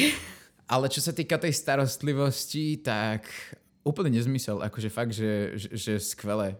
[0.69, 3.25] Ale čo sa týka tej starostlivosti, tak
[3.79, 6.59] úplne nezmysel, akože fakt, že, že, že skvelé.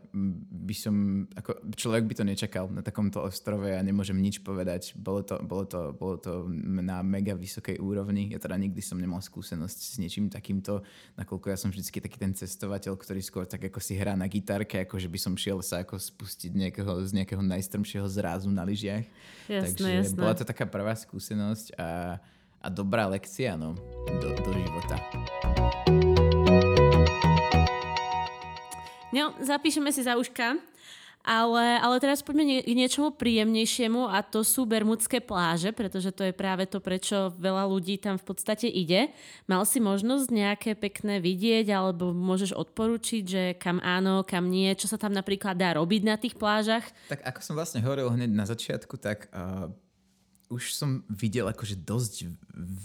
[0.49, 0.95] By som,
[1.36, 4.95] ako človek by to nečakal na takomto ostrove a nemôžem nič povedať.
[4.95, 8.32] Bolo to, bolo to, bolo to na mega vysokej úrovni.
[8.32, 10.82] Ja teda nikdy som nemal skúsenosť s niečím takýmto,
[11.19, 14.79] nakoľko ja som vždy taký ten cestovateľ, ktorý skôr tak ako si hrá na gitarke,
[14.88, 19.03] ako že by som šiel sa ako spustiť nejakého, z nejakého najstrmšieho zrázu na lyžiach.
[19.51, 20.15] Jasné, Takže jasné.
[20.15, 22.17] bola to taká prvá skúsenosť a,
[22.63, 23.75] a dobrá lekcia no,
[24.08, 24.95] do, do života.
[29.10, 30.62] No, zapíšeme si za uška.
[31.19, 36.24] Ale, ale teraz poďme nie, k niečomu príjemnejšiemu a to sú Bermudské pláže, pretože to
[36.24, 39.12] je práve to, prečo veľa ľudí tam v podstate ide.
[39.43, 44.88] Mal si možnosť nejaké pekné vidieť alebo môžeš odporučiť, že kam áno, kam nie, čo
[44.88, 46.88] sa tam napríklad dá robiť na tých plážach?
[47.12, 49.67] Tak ako som vlastne hovoril hneď na začiatku, tak uh,
[50.48, 52.32] už som videl akože dosť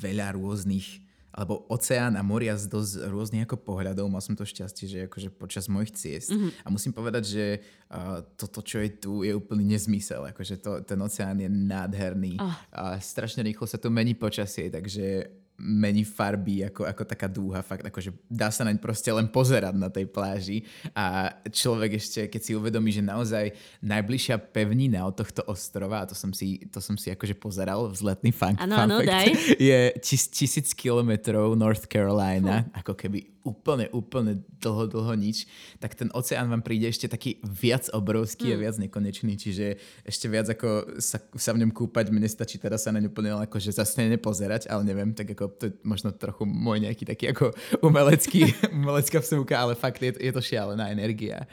[0.03, 1.04] veľa rôznych
[1.35, 4.07] alebo oceán a moria z dosť rôznych ako pohľadov.
[4.07, 6.31] Mal som to šťastie, že akože počas mojich ciest.
[6.31, 6.63] Mm-hmm.
[6.63, 7.45] A musím povedať, že
[7.91, 10.31] uh, toto, čo je tu, je úplný nezmysel.
[10.31, 12.39] Akože to, ten oceán je nádherný.
[12.39, 12.55] Oh.
[12.71, 15.27] A strašne rýchlo sa tu mení počasie, takže
[15.59, 19.87] mení farby ako, ako taká dúha, fakt akože dá sa naň proste len pozerať na
[19.87, 26.03] tej pláži a človek ešte, keď si uvedomí, že naozaj najbližšia pevnina od tohto ostrova,
[26.03, 29.11] a to som si, to som si akože pozeral, vzletný fun, ano, fun ano, fact,
[29.11, 29.27] daj.
[29.59, 32.75] je tis, tisíc kilometrov North Carolina, hm.
[32.83, 35.45] ako keby úplne, úplne dlho, dlho nič,
[35.79, 38.53] tak ten oceán vám príde ešte taký viac obrovský mm.
[38.53, 38.63] a hm.
[38.65, 42.91] viac nekonečný, čiže ešte viac ako sa, sa v ňom kúpať, mne stačí teraz sa
[42.91, 46.83] na ňu úplne akože zase nepozerať, ale neviem, tak ako to je možno trochu môj
[46.83, 47.53] nejaký taký ako
[47.85, 48.49] umelecký,
[48.81, 51.45] umelecká vsúka, ale fakt je, je to šialená energia.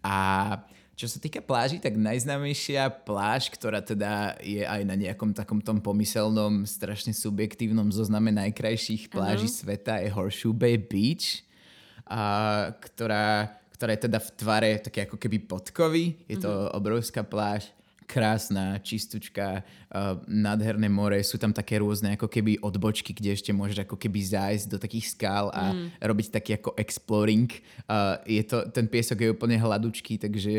[0.00, 0.58] A
[0.94, 5.82] čo sa týka pláži, tak najznámejšia pláž, ktorá teda je aj na nejakom takom tom
[5.82, 9.60] pomyselnom, strašne subjektívnom zozname najkrajších pláží uh-huh.
[9.66, 11.42] sveta je Horseshoe Bay Beach,
[12.06, 16.04] a, ktorá, ktorá je teda v tvare také ako keby podkovy.
[16.30, 16.78] Je to uh-huh.
[16.78, 23.34] obrovská pláž krásna, čistúčka, uh, nádherné more, sú tam také rôzne ako keby odbočky, kde
[23.34, 26.04] ešte môžeš ako keby zájsť do takých skál a mm.
[26.04, 27.48] robiť taký ako exploring.
[27.88, 30.52] Uh, je to, ten piesok je úplne hladučký, takže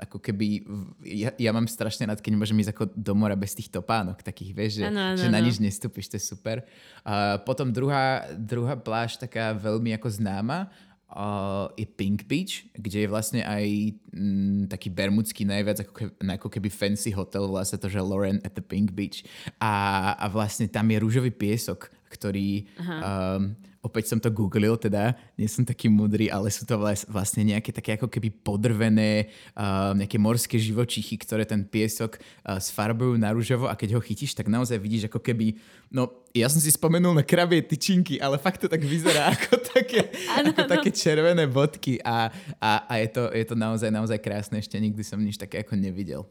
[0.00, 0.64] ako keby
[1.04, 4.50] ja, ja mám strašne rád, keď môžem ísť ako do mora bez tých topánok takých,
[4.56, 6.64] vieš, že, ano, ano, že na nič nestúpiš, to je super.
[7.06, 10.72] Uh, potom druhá, druhá pláž taká veľmi ako známa,
[11.12, 16.48] uh, je Pink Beach, kde je vlastne aj mm, taký bermudský najviac ako keby, ako
[16.50, 19.22] keby fancy hotel, volá sa to, že Lauren at the Pink Beach.
[19.62, 23.54] A, a vlastne tam je rúžový piesok, ktorý um,
[23.86, 26.74] opäť som to googlil, teda nie som taký mudrý, ale sú to
[27.06, 33.14] vlastne nejaké také ako keby podrvené uh, nejaké morské živočichy, ktoré ten piesok uh, sfarbujú
[33.14, 35.54] na rúžovo a keď ho chytíš, tak naozaj vidíš ako keby,
[35.94, 40.10] no ja som si spomenul na krabie tyčinky, ale fakt to tak vyzerá ako také,
[40.34, 40.72] ano, ako ano.
[40.74, 45.06] také červené bodky a, a, a je, to, je to naozaj, naozaj krásne, ešte nikdy
[45.06, 46.26] som nič také ako nevidel.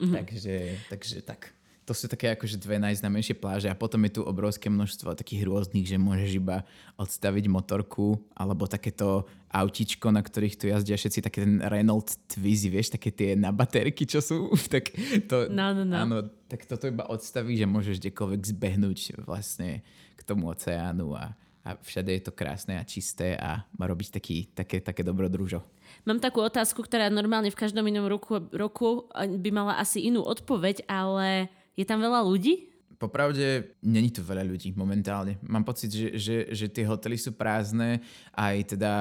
[0.00, 0.16] Mm-hmm.
[0.16, 0.54] Takže,
[0.88, 1.52] takže tak
[1.90, 5.90] to sú také akože dve najznámejšie pláže a potom je tu obrovské množstvo takých rôznych,
[5.90, 6.62] že môžeš iba
[6.94, 12.94] odstaviť motorku alebo takéto autičko, na ktorých tu jazdia všetci, také ten Renault Twizy, vieš,
[12.94, 14.94] také tie na baterky, čo sú, tak
[15.26, 15.96] to, no, no, no.
[15.98, 19.82] áno, tak toto iba odstavíš, že môžeš kdekoľvek zbehnúť vlastne
[20.14, 21.34] k tomu oceánu a,
[21.66, 25.58] a všade je to krásne a čisté a má robiť taký, také, také dobrodružo.
[26.06, 30.86] Mám takú otázku, ktorá normálne v každom inom roku, roku by mala asi inú odpoveď,
[30.86, 31.50] ale
[31.80, 32.69] je tam veľa ľudí?
[33.00, 35.40] Popravde, není tu veľa ľudí momentálne.
[35.40, 38.04] Mám pocit, že, že, že tie hotely sú prázdne,
[38.36, 38.92] aj teda,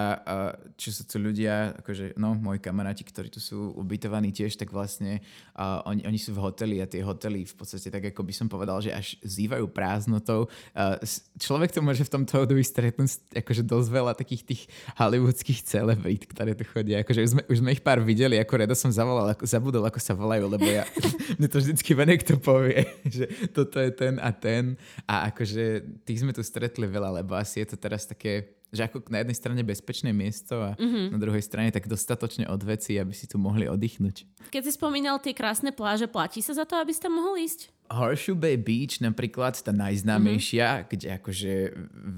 [0.80, 5.20] čo sú tu ľudia, akože, no, moji kamaráti, ktorí tu sú ubytovaní tiež, tak vlastne
[5.52, 8.48] uh, oni, oni sú v hoteli a tie hotely v podstate tak, ako by som
[8.48, 10.48] povedal, že až zývajú prázdnotou.
[10.72, 10.96] Uh,
[11.36, 14.62] človek to môže v tomto období stretnúť akože dosť veľa takých tých
[14.96, 17.04] hollywoodských celebrít, ktoré tu chodia.
[17.04, 20.00] Akože už sme, už sme ich pár videli, ako rado som zavolal, ako, zabudol, ako
[20.00, 20.88] sa volajú, lebo ja,
[21.36, 22.88] mne to vždycky niekto povie,
[23.20, 24.78] že toto je je ten a ten.
[25.10, 29.02] A akože tých sme tu stretli veľa, lebo asi je to teraz také že ako
[29.10, 31.10] na jednej strane bezpečné miesto a mm-hmm.
[31.10, 34.30] na druhej strane tak dostatočne od veci, aby si tu mohli oddychnúť.
[34.54, 37.74] Keď si spomínal tie krásne pláže, platí sa za to, aby ste mohol ísť?
[37.90, 40.90] Horseshoe Bay Beach napríklad, tá najznámejšia, mm-hmm.
[40.94, 41.54] kde akože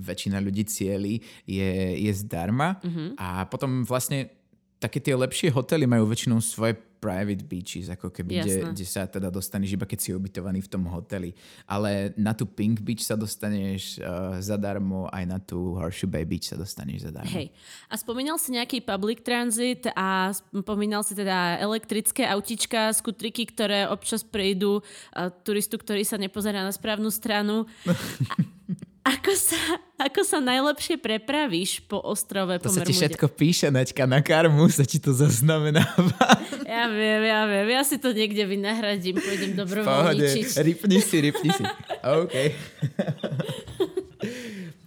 [0.03, 1.71] väčšina ľudí cieli, je,
[2.03, 2.84] je zdarma.
[2.84, 3.07] Mm-hmm.
[3.15, 4.36] A potom vlastne
[4.84, 9.34] také tie lepšie hotely majú väčšinou svoje private beaches, ako keby, kde, kde sa teda
[9.34, 11.34] dostaneš iba keď si ubytovaný v tom hoteli.
[11.66, 16.46] Ale na tú Pink Beach sa dostaneš uh, zadarmo, aj na tú Horseshoe Bay Beach
[16.46, 17.34] sa dostaneš zadarmo.
[17.34, 17.50] Hej.
[17.90, 24.22] A spomínal si nejaký public transit a spomínal si teda elektrické autička, skutriky, ktoré občas
[24.22, 27.66] prejdú uh, turistu, ktorý sa nepozerá na správnu stranu.
[29.02, 29.58] Ako sa,
[29.98, 34.70] ako sa najlepšie prepravíš po ostrove to po sa ti všetko píše, Naďka, na karmu
[34.70, 36.14] sa ti to zaznamenáva.
[36.72, 37.68] Ja viem, ja viem.
[37.68, 40.56] Ja si to niekde vynahradím, pôjdem dobrovoľničiť.
[40.64, 41.68] Ripni si, ripni si.
[42.00, 42.36] OK.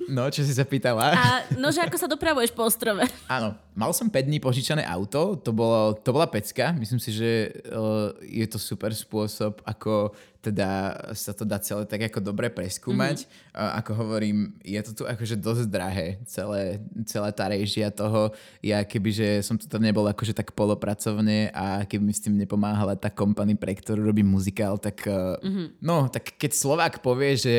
[0.08, 1.12] No, čo si sa pýtala?
[1.12, 1.28] A
[1.60, 3.04] nože ako sa dopravuješ po ostrove?
[3.28, 6.72] Áno, mal som 5 dní požičané auto, to, bolo, to bola pecka.
[6.76, 10.12] Myslím si, že uh, je to super spôsob, ako
[10.44, 13.24] teda sa to dá celé tak ako dobre preskúmať.
[13.24, 13.56] Mm-hmm.
[13.56, 18.36] Uh, ako hovorím, je to tu akože dosť drahé, celé, celá tá režia toho.
[18.60, 23.08] Ja kebyže som tu nebol akože tak polopracovne a keby mi s tým nepomáhala tá
[23.08, 25.80] kompany, pre ktorú robím muzikál, tak uh, mm-hmm.
[25.80, 27.54] no, tak keď Slovák povie, že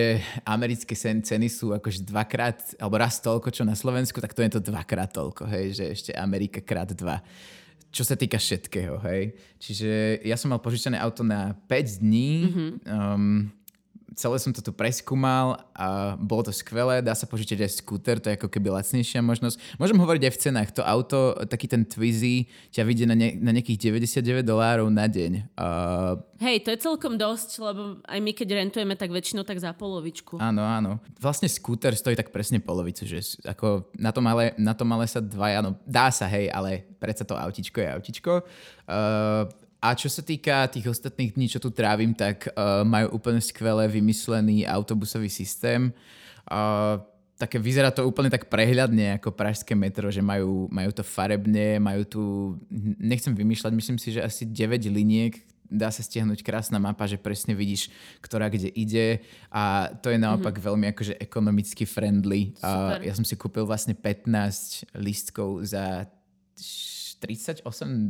[0.46, 4.62] americké ceny sú akože dvakrát, alebo raz toľko, čo na Slovensku, tak to je to
[4.62, 7.26] dvakrát toľko, hej, že ešte Amerika krát dva
[7.96, 9.32] čo sa týka všetkého, hej.
[9.56, 12.70] Čiže ja som mal požičané auto na 5 dní, mm-hmm.
[12.92, 13.48] um,
[14.16, 18.32] celé som to tu preskúmal a bolo to skvelé, dá sa požičať aj skúter, to
[18.32, 19.60] je ako keby lacnejšia možnosť.
[19.76, 23.52] Môžem hovoriť aj v cenách, to auto, taký ten Twizy, ťa vidie na, ne, na
[23.52, 25.52] nejakých 99 dolárov na deň.
[25.60, 29.76] Uh, Hej, to je celkom dosť, lebo aj my keď rentujeme, tak väčšinou tak za
[29.76, 30.40] polovičku.
[30.40, 31.04] Áno, áno.
[31.20, 35.20] Vlastne skúter stojí tak presne polovicu, že ako na tom ale, na tom ale sa
[35.20, 38.32] dvaja, no dá sa, hej, ale predsa to autičko je autičko.
[38.88, 43.40] Uh, a čo sa týka tých ostatných dní, čo tu trávim, tak uh, majú úplne
[43.40, 45.94] skvelé vymyslený autobusový systém.
[46.50, 46.98] Uh,
[47.36, 52.02] také vyzerá to úplne tak prehľadne ako pražské metro, že majú, majú to farebne, majú
[52.08, 52.22] tu,
[53.00, 57.58] nechcem vymýšľať, myslím si, že asi 9 liniek, dá sa stiahnuť krásna mapa, že presne
[57.58, 60.68] vidíš, ktorá kde ide a to je naopak mm-hmm.
[60.72, 62.54] veľmi akože ekonomicky friendly.
[62.62, 66.08] A ja som si kúpil vlastne 15 lístkov za
[67.20, 67.64] 38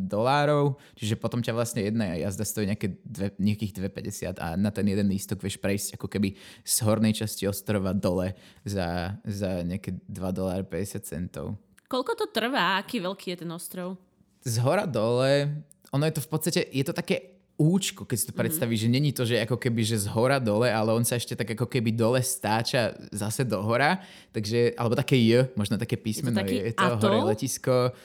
[0.09, 4.85] dolárov, čiže potom ťa vlastne jedna jazda stojí nejaké dve, nejakých 2,50 a na ten
[4.85, 8.33] jeden lístok vieš prejsť ako keby z hornej časti ostrova dole
[8.65, 11.57] za, za nejaké 2 dolár 50 centov.
[11.85, 12.81] Koľko to trvá?
[12.81, 14.01] Aký veľký je ten ostrov?
[14.45, 15.61] Z hora dole,
[15.93, 18.39] ono je to v podstate, je to také účko, keď si to mhm.
[18.43, 18.93] predstavíš, mm-hmm.
[18.93, 21.55] že není to, že ako keby, že z hora dole, ale on sa ešte tak
[21.55, 24.03] ako keby dole stáča zase do hora,
[24.35, 27.95] takže, alebo také J, možno také písmeno, je to, je to hore letisko,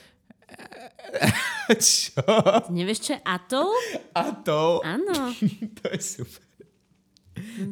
[1.78, 2.22] čo?
[2.70, 3.70] Nevieš, čo je atol?
[4.14, 4.82] Atol?
[4.86, 5.34] Áno.
[5.80, 6.42] to je super.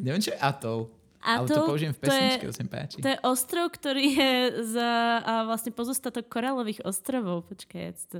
[0.01, 0.79] Neviem, čo je atol.
[1.19, 2.95] Atol, ale to použijem v pesničke, to, je, to sa mi páči.
[3.03, 4.33] To je ostrov, ktorý je
[4.71, 7.43] za a vlastne pozostatok koralových ostrovov.
[7.51, 8.17] Počkaj, ja, to,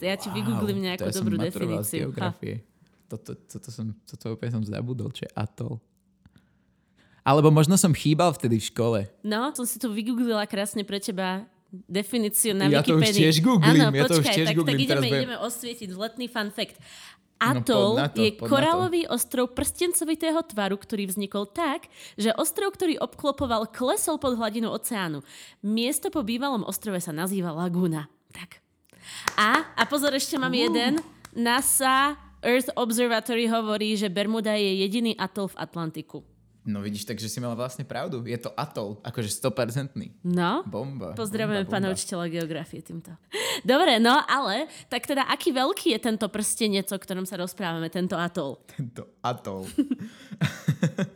[0.00, 2.16] ja ti wow, vygooglím nejakú to dobrú definíciu.
[3.04, 5.76] Toto, toto, som, toto úplne som zabudol, čo je atol.
[7.20, 9.00] Alebo možno som chýbal vtedy v škole.
[9.20, 11.44] No, som si to vygooglila krásne pre teba
[11.90, 13.02] definíciu na ja Wikipedii.
[13.02, 13.80] Ja to už tiež googlím.
[13.80, 14.76] Áno, ja počkaj, to už tiež tak, googlím.
[14.78, 16.78] tak ideme, ideme osvietiť letný fun fact.
[17.44, 22.96] No, Atol no, to, je korálový ostrov prstencovitého tvaru, ktorý vznikol tak, že ostrov, ktorý
[23.02, 25.20] obklopoval, klesol pod hladinu oceánu.
[25.60, 28.08] Miesto po bývalom ostrove sa nazýva Laguna.
[28.32, 28.64] Tak.
[29.36, 30.62] A, a pozor, ešte mám uh.
[30.62, 31.02] jeden.
[31.34, 36.24] NASA Earth Observatory hovorí, že Bermuda je jediný atol v Atlantiku.
[36.64, 38.24] No vidíš, takže si mala vlastne pravdu.
[38.24, 40.00] Je to atol, akože 100%.
[40.24, 40.64] No.
[40.64, 41.12] Bomba.
[41.12, 43.12] Pozdravujeme pána učiteľa geografie týmto.
[43.60, 48.16] Dobre, no ale, tak teda aký veľký je tento prstenec, o ktorom sa rozprávame, tento
[48.16, 48.64] atol?
[48.64, 49.68] Tento atol.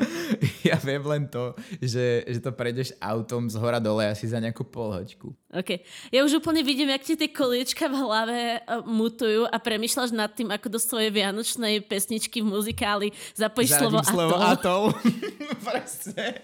[0.69, 4.67] ja viem len to, že, že to prejdeš autom z hora dole asi za nejakú
[4.67, 5.31] polhoďku.
[5.55, 5.81] OK.
[6.13, 10.33] Ja už úplne vidím, jak ti tie koliečka v hlave uh, mutujú a premyšľaš nad
[10.33, 14.93] tým, ako do svojej vianočnej pesničky v muzikáli zapojíš slovo, slovo atol.
[15.67, 16.43] Presne.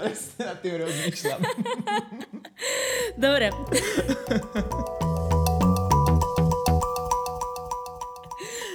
[0.00, 1.40] Presne nad tým rozmýšľam.
[3.20, 3.52] Dobre.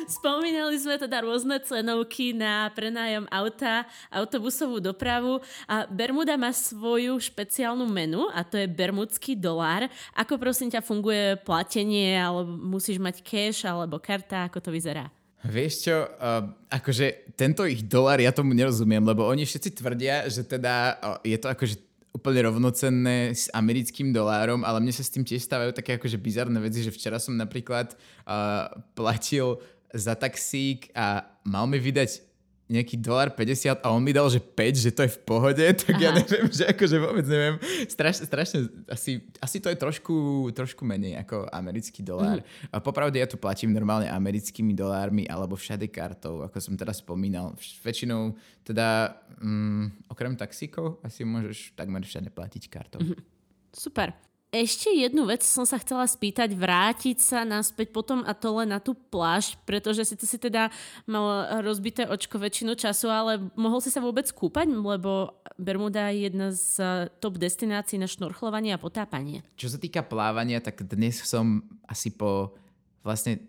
[0.07, 7.87] Spomínali sme teda rôzne cenovky na prenájom auta, autobusovú dopravu a Bermuda má svoju špeciálnu
[7.87, 9.87] menu a to je bermudský dolár.
[10.11, 15.07] Ako prosím ťa funguje platenie, alebo musíš mať cash alebo karta, ako to vyzerá?
[15.43, 20.47] Vieš čo, uh, akože tento ich dolár, ja tomu nerozumiem, lebo oni všetci tvrdia, že
[20.47, 21.75] teda uh, je to akože
[22.13, 26.61] úplne rovnocenné s americkým dolárom, ale mne sa s tým tiež stávajú také akože bizarné
[26.61, 29.57] veci, že včera som napríklad uh, platil
[29.93, 32.33] za taxík a mal mi vydať
[32.73, 35.93] nejaký dolar 50 a on mi dal, že 5, že to je v pohode, tak
[35.93, 36.01] Aha.
[36.01, 37.61] ja neviem, že akože vôbec neviem.
[37.85, 42.41] Strašne, strašne asi, asi to je trošku, trošku menej ako americký dolár.
[42.41, 42.73] Mm.
[42.73, 47.53] A popravde ja tu platím normálne americkými dolármi alebo všade kartou, ako som teraz spomínal.
[47.85, 48.33] Väčšinou
[48.65, 53.03] teda mm, okrem taxíkov asi môžeš takmer všade platiť kartou.
[53.05, 53.21] Mm.
[53.69, 58.69] Super ešte jednu vec som sa chcela spýtať, vrátiť sa naspäť potom a to len
[58.69, 60.69] na tú pláž, pretože si to si teda
[61.09, 66.53] mal rozbité očko väčšinu času, ale mohol si sa vôbec kúpať, lebo Bermuda je jedna
[66.53, 66.77] z
[67.17, 69.41] top destinácií na šnorchlovanie a potápanie.
[69.57, 72.53] Čo sa týka plávania, tak dnes som asi po
[73.01, 73.41] vlastne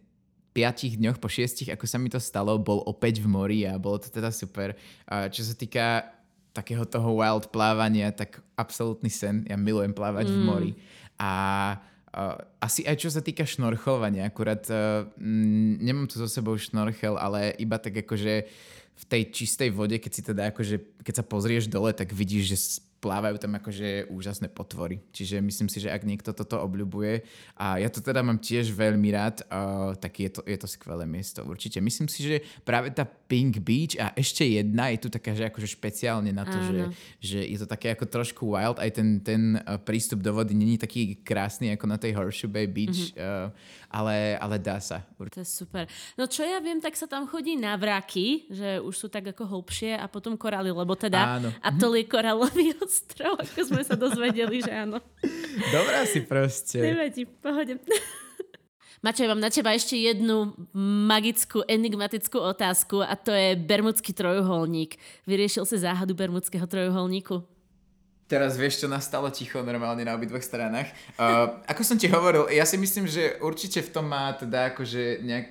[0.56, 4.00] piatich dňoch, po šiestich, ako sa mi to stalo, bol opäť v mori a bolo
[4.00, 4.72] to teda super.
[5.04, 6.08] Čo sa týka
[6.54, 9.42] takého toho wild plávania, tak absolútny sen.
[9.50, 10.34] Ja milujem plávať mm.
[10.34, 10.72] v mori.
[11.18, 11.30] A
[12.14, 15.10] uh, asi aj čo sa týka šnorchovania, akurát uh,
[15.82, 18.46] nemám tu so sebou šnorchel, ale iba tak akože
[18.94, 22.58] v tej čistej vode, keď si teda akože, keď sa pozrieš dole, tak vidíš, že
[23.04, 25.04] plávajú tam akože úžasné potvory.
[25.12, 27.20] Čiže myslím si, že ak niekto toto obľubuje
[27.60, 31.04] a ja to teda mám tiež veľmi rád, uh, tak je to, je to skvelé
[31.04, 31.84] miesto určite.
[31.84, 35.68] Myslím si, že práve tá Pink Beach a ešte jedna je tu taká, že akože
[35.68, 36.80] špeciálne na to, že,
[37.20, 40.80] že je to také ako trošku wild, aj ten, ten uh, prístup do vody není
[40.80, 43.20] taký krásny ako na tej Horseshoe Bay Beach, mm-hmm.
[43.20, 43.52] uh,
[43.92, 45.04] ale, ale dá sa.
[45.20, 45.84] To je super.
[46.16, 49.44] No čo ja viem, tak sa tam chodí na vraky, že už sú tak ako
[49.44, 51.52] hlbšie a potom korály, lebo teda Áno.
[51.60, 52.06] atol je
[52.94, 55.02] ostrov, ako sme sa dozvedeli, že áno.
[55.74, 56.78] Dobrá si proste.
[56.78, 57.82] Nevadí, pohode.
[59.02, 60.54] Mačej, mám na teba ešte jednu
[61.10, 64.96] magickú, enigmatickú otázku a to je Bermudský trojuholník.
[65.28, 67.44] Vyriešil si záhadu Bermudského trojuholníku?
[68.24, 70.88] Teraz vieš, čo nastalo ticho normálne na obidvoch stranách.
[71.20, 75.20] Uh, ako som ti hovoril, ja si myslím, že určite v tom má teda akože
[75.20, 75.50] nejak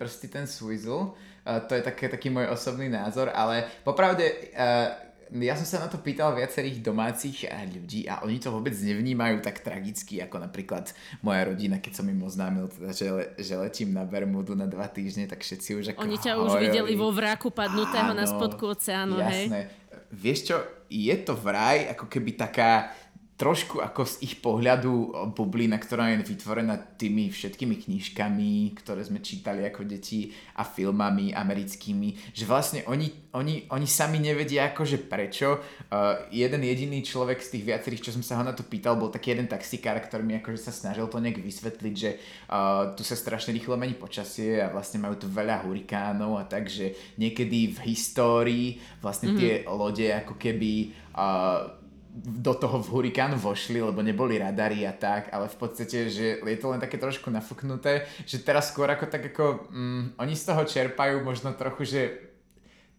[0.00, 1.12] prsty ten Swizzle.
[1.44, 4.24] Uh, to je také, taký môj osobný názor, ale popravde
[4.56, 8.72] uh, ja som sa na to pýtal viacerých domácich eh, ľudí a oni to vôbec
[8.72, 13.54] nevnímajú tak tragicky, ako napríklad moja rodina, keď som im oznámil, teda, že, le, že
[13.58, 16.92] letím na Bermudu na dva týždne, tak všetci už ako Oni ťa hovorili, už videli
[16.94, 19.50] vo vraku padnutého áno, na spodku oceánu, jasné.
[19.50, 19.84] hej?
[20.06, 22.94] Vieš čo, je to vraj ako keby taká
[23.36, 29.60] trošku ako z ich pohľadu bublina, ktorá je vytvorená tými všetkými knižkami, ktoré sme čítali
[29.68, 35.60] ako deti a filmami americkými, že vlastne oni, oni, oni sami nevedia akože prečo.
[35.92, 39.12] Uh, jeden jediný človek z tých viacerých, čo som sa ho na to pýtal, bol
[39.12, 42.16] taký jeden taxikár, ktorý mi akože sa snažil to nejak vysvetliť, že
[42.48, 46.72] uh, tu sa strašne rýchlo mení počasie a vlastne majú tu veľa hurikánov a tak,
[46.72, 49.40] že niekedy v histórii vlastne mm-hmm.
[49.44, 51.84] tie lode ako keby uh,
[52.16, 56.58] do toho v hurikán vošli, lebo neboli radary a tak, ale v podstate, že je
[56.58, 60.64] to len také trošku nafúknuté, že teraz skôr ako tak ako, mm, oni z toho
[60.64, 62.00] čerpajú možno trochu, že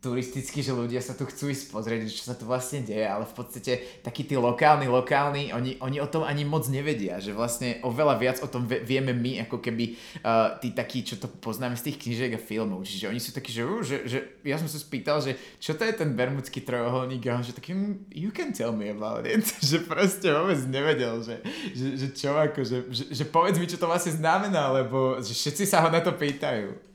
[0.07, 3.35] turisticky, že ľudia sa tu chcú ísť pozrieť, čo sa tu vlastne deje, ale v
[3.35, 8.15] podstate takí tí lokálni, lokálni, oni, oni o tom ani moc nevedia, že vlastne oveľa
[8.15, 12.07] viac o tom vieme my, ako keby uh, tí takí, čo to poznáme z tých
[12.07, 14.17] knižiek a filmov, čiže oni sú takí, že, uh, že, že
[14.47, 17.27] ja som sa spýtal, že čo to je ten bermudský trojuholník?
[17.27, 21.19] A on že taký, mm, you can tell me about it, že proste vôbec nevedel,
[21.19, 21.43] že,
[21.75, 25.35] že, že čo ako, že, že, že povedz mi, čo to vlastne znamená, lebo že
[25.35, 26.87] všetci sa ho na to pýtajú.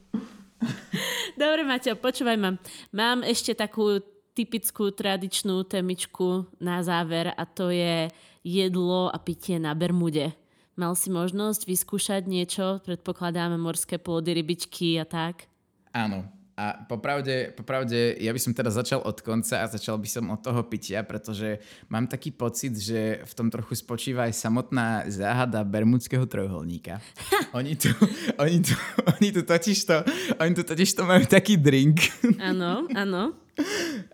[1.33, 2.51] Dobre, Maťo, počúvaj ma.
[2.93, 4.05] Mám ešte takú
[4.37, 8.09] typickú tradičnú temičku na záver a to je
[8.45, 10.33] jedlo a pitie na Bermude.
[10.73, 12.81] Mal si možnosť vyskúšať niečo?
[12.85, 15.49] Predpokladáme morské plody, rybičky a tak?
[15.93, 20.29] Áno, a popravde, popravde, ja by som teda začal od konca a začal by som
[20.29, 21.57] od toho pitia, pretože
[21.89, 27.01] mám taký pocit, že v tom trochu spočíva aj samotná záhada bermudského trojuholníka.
[27.59, 27.89] oni tu,
[28.37, 28.77] oni tu,
[29.17, 29.97] oni tu totiž to,
[30.37, 32.05] oni tu totiž to majú taký drink.
[32.37, 33.33] Áno, áno.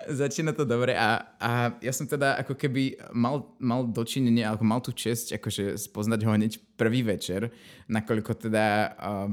[0.06, 4.82] Začína to dobre a, a ja som teda ako keby mal, mal dočinenie, alebo mal
[4.82, 7.50] tú čest akože spoznať ho hneď prvý večer,
[7.86, 8.66] nakoľko teda
[8.98, 9.30] uh,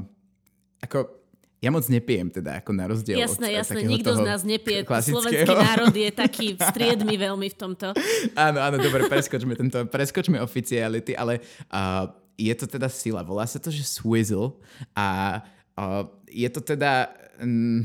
[0.82, 1.25] ako
[1.66, 4.86] ja moc nepijem teda, ako na rozdiel jasné, od Jasné, nikto z nás nepije.
[4.86, 7.90] Slovenský národ je taký striedmy veľmi v tomto.
[8.38, 11.42] áno, áno, dobre, preskočme tento, preskočme oficiality, ale
[11.74, 12.06] uh,
[12.38, 13.26] je to teda sila.
[13.26, 14.54] Volá sa to, že Swizzle
[14.94, 15.42] a
[15.74, 17.10] uh, je to teda...
[17.42, 17.82] Um,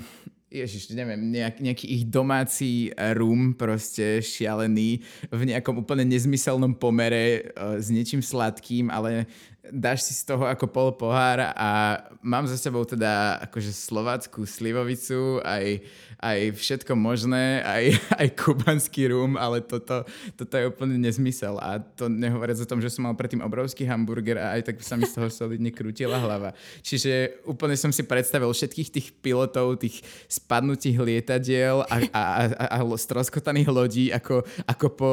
[0.52, 5.00] Ježiš, neviem, nejak, nejaký ich domáci rum proste šialený
[5.32, 9.32] v nejakom úplne nezmyselnom pomere uh, s niečím sladkým, ale
[9.72, 15.38] dáš si z toho ako pol pohár a mám za sebou teda akože slovácku slivovicu,
[15.46, 15.86] aj,
[16.18, 17.84] aj všetko možné, aj,
[18.26, 22.90] aj kubanský rum, ale toto, toto je úplne nezmysel a to nehovoriac o tom, že
[22.90, 26.58] som mal predtým obrovský hamburger a aj tak sa mi z toho solidne krútila hlava.
[26.82, 30.02] Čiže úplne som si predstavil všetkých tých pilotov, tých
[30.42, 35.12] spadnutých lietadiel a, a, a, a stroskotaných lodí, ako, ako po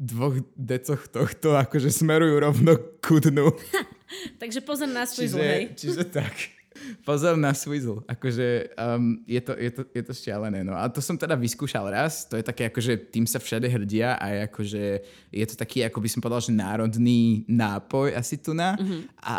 [0.00, 2.72] dvoch decoch tohto akože smerujú rovno
[3.04, 3.52] ku dnu.
[4.42, 5.62] Takže pozor na Swizzle, čiže, hej.
[5.76, 6.59] Čiže tak.
[7.04, 8.02] Pozor na Swizzle.
[8.06, 10.64] Akože um, je, to, je, to, je to šialené.
[10.64, 10.76] No.
[10.76, 12.26] A to som teda vyskúšal raz.
[12.28, 14.84] To je také, akože tým sa všade hrdia a akože
[15.30, 18.76] je to taký, ako by som povedal, že národný nápoj asi tu na.
[18.76, 19.00] Mm-hmm.
[19.24, 19.38] A,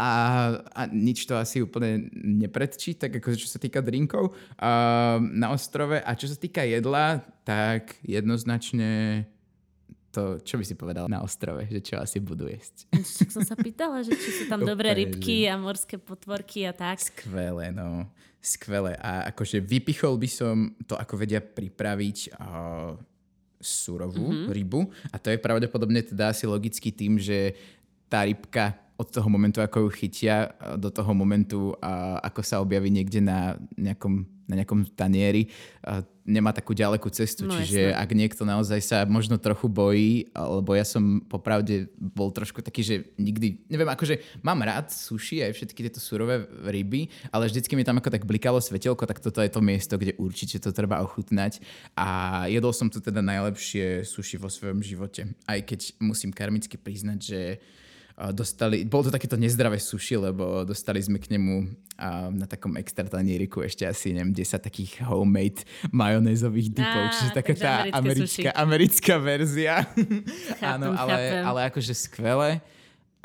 [0.71, 5.99] a nič to asi úplne nepredčí, tak akože čo sa týka drinkov um, na ostrove.
[6.01, 9.25] A čo sa týka jedla, tak jednoznačne
[10.11, 12.91] to, čo by si povedal na ostrove, že čo asi budú jesť?
[12.91, 16.99] Však som sa pýtala, že či sú tam dobré rybky a morské potvorky a tak.
[16.99, 18.11] Skvelé, no.
[18.43, 18.99] Skvelé.
[18.99, 22.99] A akože vypichol by som to, ako vedia pripraviť uh,
[23.61, 24.51] surovú mm-hmm.
[24.51, 24.81] rybu.
[25.13, 27.55] A to je pravdepodobne teda asi logicky tým, že
[28.11, 31.73] tá rybka od toho momentu, ako ju chytia, do toho momentu,
[32.23, 35.47] ako sa objaví niekde na nejakom na nejakom tanieri,
[36.27, 37.47] nemá takú ďalekú cestu.
[37.47, 37.97] No, Čiže jasné.
[37.97, 42.95] ak niekto naozaj sa možno trochu bojí, lebo ja som popravde bol trošku taký, že
[43.15, 48.03] nikdy, neviem, akože mám rád sushi aj všetky tieto surové ryby, ale vždycky mi tam
[48.03, 51.63] ako tak blikalo svetelko, tak toto je to miesto, kde určite to treba ochutnať.
[51.95, 55.31] A jedol som tu teda najlepšie sushi vo svojom živote.
[55.47, 57.41] Aj keď musím karmicky priznať, že
[58.29, 61.65] dostali, bolo to takéto nezdravé suši, lebo dostali sme k nemu
[61.97, 67.53] a, na takom extra tanieriku ešte asi, neviem, 10 takých homemade majonézových dipov, čiže taká
[67.57, 69.81] tá americká, americká verzia.
[70.61, 71.41] Áno, ale, chápem.
[71.41, 72.61] ale akože skvelé.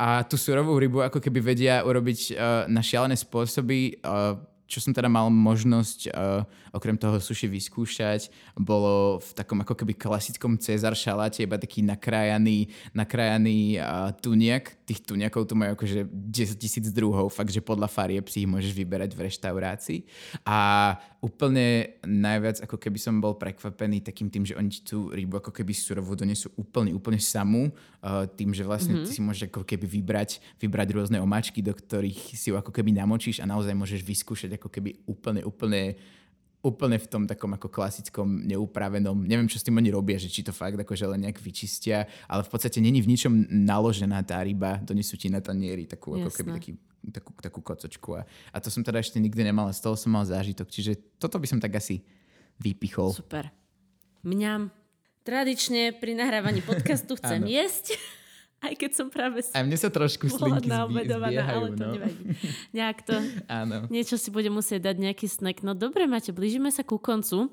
[0.01, 4.01] A tú surovú rybu ako keby vedia urobiť uh, na šialené spôsoby.
[4.01, 6.43] Uh, čo som teda mal možnosť uh,
[6.75, 12.75] okrem toho suši vyskúšať, bolo v takom ako keby klasickom Cezar šaláte, iba taký nakrájaný,
[12.91, 14.75] nakrájaný uh, tuniak.
[14.83, 18.75] Tých tuniakov tu majú akože 10 tisíc druhov, fakt, že podľa farieb si ich môžeš
[18.75, 19.99] vyberať v reštaurácii.
[20.43, 20.59] A
[21.23, 25.73] úplne najviac ako keby som bol prekvapený takým tým, že oni tú rybu ako keby
[25.75, 29.07] surovú donesú úplne, úplne samú, uh, tým, že vlastne mm-hmm.
[29.07, 32.91] ty si môžeš ako keby vybrať, vybrať rôzne omáčky, do ktorých si ju ako keby
[32.91, 35.97] namočíš a naozaj môžeš vyskúšať ako keby úplne, úplne
[36.67, 40.43] úplne v tom takom ako klasickom neupravenom, neviem čo s tým oni robia, že či
[40.43, 44.83] to fakt akože len nejak vyčistia, ale v podstate není v ničom naložená tá ryba,
[44.83, 46.27] donesú ti na tanieri takú Jasné.
[46.27, 46.71] ako keby taký,
[47.15, 50.27] takú, takú kocočku a, a to som teda ešte nikdy nemal, z toho som mal
[50.27, 52.03] zážitok, čiže toto by som tak asi
[52.59, 53.15] vypichol.
[53.15, 53.53] Super.
[54.27, 54.75] Mňam.
[55.23, 57.99] Tradične pri nahrávaní podcastu chcem jesť.
[58.57, 59.45] Aj keď som práve...
[59.53, 61.93] A mne sa trošku slinky zbiehajú, ale to no.
[61.93, 62.23] nevadí.
[62.77, 63.15] Nejak to...
[63.47, 63.85] Áno.
[63.93, 65.61] Niečo si bude musieť dať nejaký snack.
[65.61, 67.53] No dobre, Mate, blížime sa ku koncu.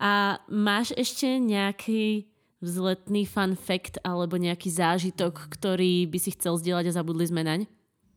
[0.00, 2.26] A máš ešte nejaký
[2.64, 7.68] vzletný fun fact alebo nejaký zážitok, ktorý by si chcel zdieľať a zabudli sme naň?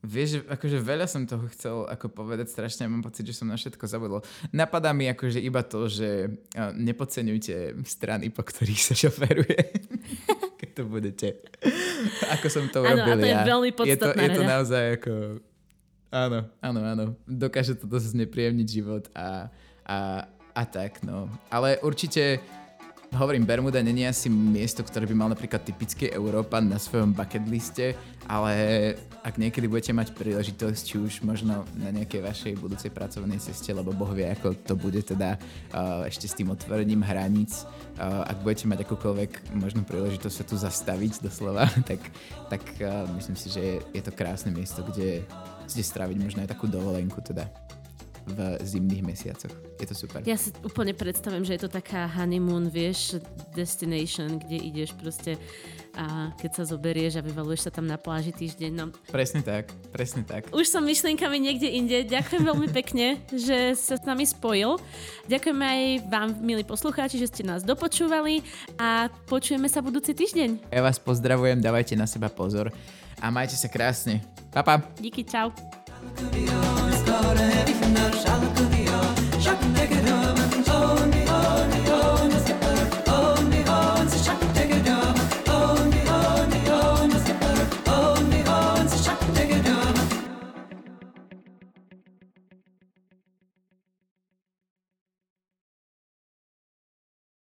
[0.08, 3.84] Vieš, akože veľa som toho chcel ako povedať, strašne mám pocit, že som na všetko
[3.90, 4.22] zabudol.
[4.56, 9.60] Napadá mi akože iba to, že nepodceňujte strany, po ktorých sa šoferuje.
[10.78, 11.42] To budete.
[12.38, 13.42] Ako som to urobil Áno, a to je ja.
[13.42, 15.12] veľmi je to, je to naozaj ako...
[16.08, 17.06] Áno, áno, áno.
[17.28, 19.52] Dokáže to dosť znepríjemniť život a,
[19.84, 20.24] a,
[20.56, 21.28] a tak, no.
[21.52, 22.40] Ale určite
[23.18, 27.98] Hovorím, Bermuda není asi miesto, ktoré by mal napríklad typický Európan na svojom bucket liste,
[28.30, 28.54] ale
[29.26, 33.90] ak niekedy budete mať príležitosť, či už možno na nejakej vašej budúcej pracovnej ceste, lebo
[33.90, 37.66] Boh vie, ako to bude teda uh, ešte s tým otvorením hraníc,
[37.98, 41.98] uh, ak budete mať akúkoľvek možno príležitosť sa tu zastaviť doslova, tak,
[42.54, 45.26] tak uh, myslím si, že je, je to krásne miesto, kde,
[45.66, 47.50] kde stráviť možno aj takú dovolenku teda.
[48.28, 49.54] V zimných mesiacoch.
[49.80, 50.20] Je to super.
[50.28, 53.24] Ja si úplne predstavím, že je to taká honeymoon, vieš,
[53.56, 55.40] destination, kde ideš proste
[55.98, 58.72] a keď sa zoberieš a vyvaluješ sa tam na pláži týždeň.
[58.78, 58.94] No.
[59.10, 60.54] Presne tak, presne tak.
[60.54, 62.06] Už som myšlienkami niekde inde.
[62.06, 63.18] Ďakujem veľmi pekne,
[63.48, 64.78] že sa s nami spojil.
[65.26, 68.46] Ďakujeme aj vám, milí poslucháči, že ste nás dopočúvali
[68.78, 70.70] a počujeme sa budúci týždeň.
[70.70, 72.70] Ja vás pozdravujem, dávajte na seba pozor
[73.18, 74.22] a majte sa krásne.
[74.54, 74.78] Pa, pa.
[75.02, 75.50] Díky, čau.
[76.16, 77.04] Studios,